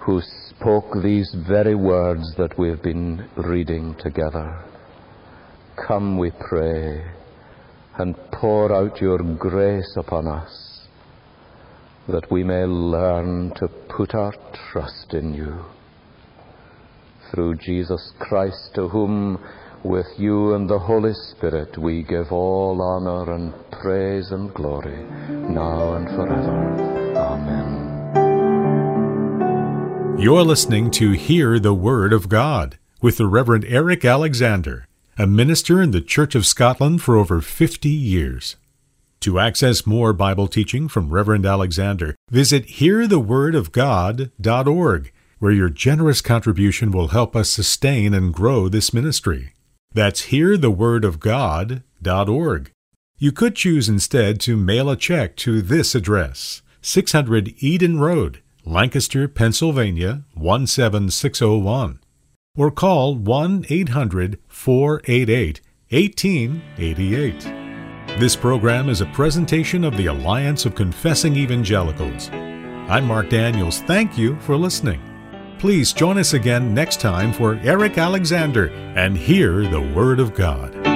who 0.00 0.22
spoke 0.56 1.02
these 1.02 1.34
very 1.48 1.74
words 1.74 2.34
that 2.36 2.58
we've 2.58 2.82
been 2.82 3.28
reading 3.36 3.94
together. 4.02 4.64
Come, 5.86 6.18
we 6.18 6.30
pray, 6.48 7.04
and 7.98 8.14
pour 8.32 8.74
out 8.74 9.00
your 9.00 9.18
grace 9.18 9.94
upon 9.96 10.26
us, 10.26 10.86
that 12.08 12.30
we 12.30 12.42
may 12.42 12.64
learn 12.64 13.52
to 13.56 13.68
put 13.68 14.14
our 14.14 14.32
trust 14.70 15.14
in 15.14 15.34
you. 15.34 15.64
Through 17.30 17.56
Jesus 17.56 18.12
Christ, 18.18 18.70
to 18.74 18.88
whom 18.88 19.38
with 19.84 20.06
you 20.18 20.54
and 20.54 20.68
the 20.68 20.78
Holy 20.78 21.14
Spirit 21.30 21.76
we 21.78 22.02
give 22.02 22.30
all 22.30 22.80
honor 22.80 23.34
and 23.34 23.52
praise 23.70 24.30
and 24.30 24.52
glory, 24.54 25.02
now 25.28 25.94
and 25.94 26.08
forever. 26.08 27.16
Amen. 27.16 27.81
You're 30.22 30.44
listening 30.44 30.90
to 30.92 31.10
Hear 31.10 31.58
the 31.58 31.74
Word 31.74 32.12
of 32.12 32.28
God 32.28 32.78
with 33.00 33.16
the 33.16 33.26
Reverend 33.26 33.64
Eric 33.64 34.04
Alexander, 34.04 34.86
a 35.18 35.26
minister 35.26 35.82
in 35.82 35.90
the 35.90 36.00
Church 36.00 36.36
of 36.36 36.46
Scotland 36.46 37.02
for 37.02 37.16
over 37.16 37.40
50 37.40 37.88
years. 37.88 38.54
To 39.22 39.40
access 39.40 39.84
more 39.84 40.12
Bible 40.12 40.46
teaching 40.46 40.86
from 40.86 41.10
Reverend 41.10 41.44
Alexander, 41.44 42.14
visit 42.30 42.68
hearthewordofgod.org, 42.68 45.12
where 45.40 45.50
your 45.50 45.70
generous 45.70 46.20
contribution 46.20 46.92
will 46.92 47.08
help 47.08 47.34
us 47.34 47.50
sustain 47.50 48.14
and 48.14 48.32
grow 48.32 48.68
this 48.68 48.94
ministry. 48.94 49.54
That's 49.92 50.26
hearthewordofgod.org. 50.26 52.70
You 53.18 53.32
could 53.32 53.56
choose 53.56 53.88
instead 53.88 54.38
to 54.42 54.56
mail 54.56 54.88
a 54.88 54.96
check 54.96 55.34
to 55.38 55.60
this 55.60 55.96
address 55.96 56.62
600 56.80 57.54
Eden 57.58 57.98
Road, 57.98 58.40
Lancaster, 58.64 59.26
Pennsylvania 59.26 60.22
17601, 60.36 61.98
or 62.56 62.70
call 62.70 63.16
1 63.16 63.66
800 63.68 64.38
488 64.46 65.60
1888. 65.90 67.40
This 68.20 68.36
program 68.36 68.88
is 68.88 69.00
a 69.00 69.06
presentation 69.06 69.82
of 69.82 69.96
the 69.96 70.06
Alliance 70.06 70.64
of 70.64 70.76
Confessing 70.76 71.34
Evangelicals. 71.34 72.30
I'm 72.30 73.06
Mark 73.06 73.30
Daniels. 73.30 73.80
Thank 73.80 74.16
you 74.16 74.38
for 74.40 74.56
listening. 74.56 75.00
Please 75.58 75.92
join 75.92 76.18
us 76.18 76.34
again 76.34 76.72
next 76.72 77.00
time 77.00 77.32
for 77.32 77.58
Eric 77.62 77.98
Alexander 77.98 78.68
and 78.96 79.16
hear 79.16 79.68
the 79.68 79.80
Word 79.80 80.20
of 80.20 80.34
God. 80.34 80.91